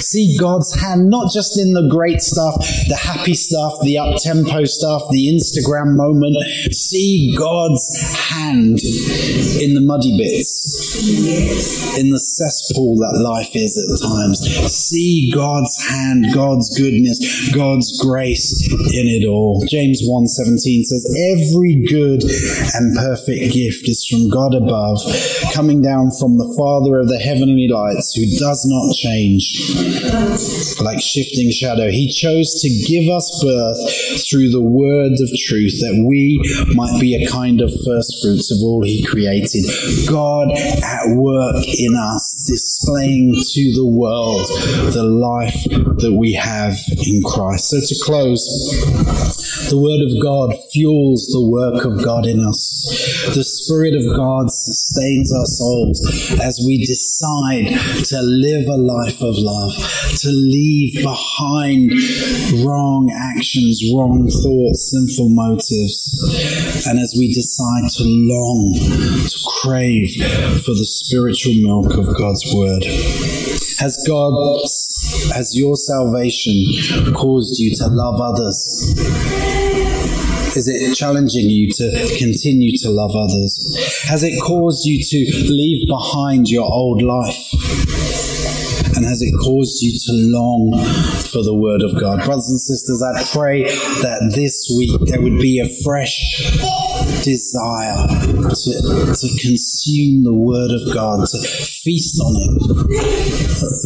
See 0.01 0.37
God's 0.39 0.75
hand 0.81 1.11
not 1.11 1.33
just 1.33 1.59
in 1.59 1.73
the 1.73 1.89
great 1.89 2.21
stuff, 2.21 2.57
the 2.89 2.97
happy 2.97 3.35
stuff, 3.35 3.75
the 3.83 3.99
up 3.99 4.17
tempo 4.21 4.65
stuff, 4.65 5.03
the 5.11 5.29
Instagram 5.29 5.97
moment. 5.97 6.37
See 6.73 7.35
God's 7.39 7.87
hand 8.31 8.79
in 9.61 9.75
the 9.75 9.81
muddy 9.81 10.17
bits, 10.19 11.99
in 11.99 12.11
the 12.11 12.16
cesspool 12.19 12.97
that 12.97 13.21
life 13.23 13.55
is 13.55 13.77
at 13.77 14.09
times. 14.09 14.41
See 14.73 15.31
God's 15.35 15.77
hand, 15.89 16.27
God's 16.33 16.77
goodness, 16.77 17.51
God's 17.55 17.99
grace 18.01 18.67
in 18.93 19.09
it 19.09 19.27
all. 19.27 19.65
James 19.69 20.03
1:17 20.05 20.85
says, 20.85 21.07
"Every 21.33 21.75
good 21.75 22.23
and 22.75 22.97
perfect 22.97 23.53
gift 23.53 23.89
is 23.89 24.05
from 24.05 24.29
God 24.29 24.55
above, 24.55 25.01
coming 25.53 25.83
down 25.83 26.11
from 26.19 26.39
the 26.39 26.53
Father 26.59 26.99
of 27.01 27.09
the 27.09 27.19
heavenly 27.19 27.69
lights, 27.69 28.15
who 28.15 28.27
does 28.39 28.65
not 28.67 28.95
change 28.95 29.73
like 30.81 31.01
shifting 31.01 31.51
shadow. 31.51 31.91
He 31.91 32.13
chose 32.13 32.61
to 32.63 32.69
give 32.87 33.09
us 33.09 33.27
birth 33.43 34.29
through 34.29 34.51
the 34.51 34.63
word 34.63 35.13
of 35.21 35.31
truth 35.39 35.79
that 35.81 36.05
we 36.07 36.41
might 36.75 37.01
be 37.01 37.15
a 37.15 37.29
kind 37.29 37.61
of 37.61 37.71
first 37.85 38.17
fruits 38.23 38.51
of 38.51 38.59
all 38.63 38.83
he 38.85 39.03
created. 39.03 39.65
God 40.09 40.49
at 40.57 41.17
work 41.17 41.65
in 41.67 41.95
us, 41.97 42.06
displaying 42.47 43.35
to 43.53 43.73
the 43.75 43.87
world 43.87 44.47
the 44.93 45.05
life 45.05 45.65
that 45.99 46.17
we 46.17 46.33
have 46.33 46.75
in 47.07 47.23
Christ. 47.23 47.71
So 47.71 47.81
to 47.81 47.97
close, 48.05 48.45
the 49.71 49.79
Word 49.79 50.03
of 50.07 50.23
God 50.23 50.55
fuels 50.73 51.27
the 51.33 51.43
work 51.43 51.85
of 51.85 52.05
God 52.05 52.27
in 52.27 52.41
us. 52.41 52.87
The 53.35 53.43
Spirit 53.43 53.95
of 53.95 54.05
God 54.15 54.51
sustains 54.51 55.33
our 55.35 55.47
souls 55.47 55.99
as 56.41 56.63
we 56.65 56.85
decide 56.85 57.75
to 58.07 58.23
live 58.23 58.69
a 58.69 58.77
life 58.77 59.21
of 59.21 59.35
love, 59.39 59.75
to 60.23 60.31
leave 60.31 61.03
behind 61.03 61.91
wrong 62.63 63.11
actions, 63.11 63.83
wrong 63.93 64.31
thoughts, 64.31 64.91
sinful 64.91 65.31
motives, 65.31 66.15
and 66.87 66.99
as 66.99 67.17
we 67.19 67.33
decide 67.33 67.91
to 67.97 68.05
long, 68.05 68.75
to 69.27 69.39
crave 69.63 70.15
for 70.63 70.73
the 70.73 70.87
spiritual 70.87 71.55
milk 71.55 71.99
of 71.99 72.15
God's 72.37 72.55
Word. 72.55 72.85
Has 73.79 74.05
God, 74.07 74.61
has 75.35 75.57
your 75.57 75.75
salvation 75.75 76.55
caused 77.15 77.59
you 77.59 77.75
to 77.77 77.87
love 77.87 78.21
others? 78.21 78.95
Is 80.55 80.69
it 80.69 80.95
challenging 80.95 81.49
you 81.49 81.71
to 81.73 82.17
continue 82.19 82.77
to 82.79 82.91
love 82.91 83.13
others? 83.17 84.05
Has 84.09 84.23
it 84.23 84.39
caused 84.43 84.85
you 84.85 85.03
to 85.03 85.51
leave 85.51 85.89
behind 85.89 86.51
your 86.51 86.71
old 86.71 87.01
life? 87.01 87.53
And 88.97 89.07
has 89.07 89.23
it 89.23 89.33
caused 89.43 89.83
you 89.83 89.93
to 89.93 90.13
long 90.37 90.73
for 91.33 91.43
the 91.43 91.55
Word 91.55 91.81
of 91.81 91.99
God? 91.99 92.23
Brothers 92.25 92.51
and 92.51 92.61
sisters, 92.61 93.03
I 93.03 93.25
pray 93.33 93.63
that 93.63 94.33
this 94.35 94.71
week 94.77 95.01
there 95.07 95.23
would 95.23 95.39
be 95.39 95.61
a 95.61 95.69
fresh 95.83 96.53
desire 97.23 98.07
to, 98.09 99.15
to 99.15 99.29
consume 99.41 100.25
the 100.25 100.35
Word 100.35 100.71
of 100.71 100.95
God, 100.95 101.27
to 101.27 101.39
feast 101.39 102.21
on 102.21 102.35
it, 102.37 102.61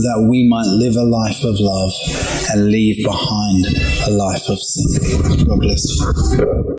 that 0.03 0.27
we 0.29 0.49
might 0.49 0.67
live 0.67 0.97
a 0.97 1.05
life 1.05 1.43
of 1.45 1.57
love 1.59 1.93
and 2.53 2.69
leave 2.69 3.05
behind 3.05 3.67
a 4.07 4.11
life 4.11 4.49
of 4.49 4.59
sin. 4.61 5.47
God 5.47 5.61
bless 5.61 5.85
you. 5.97 6.71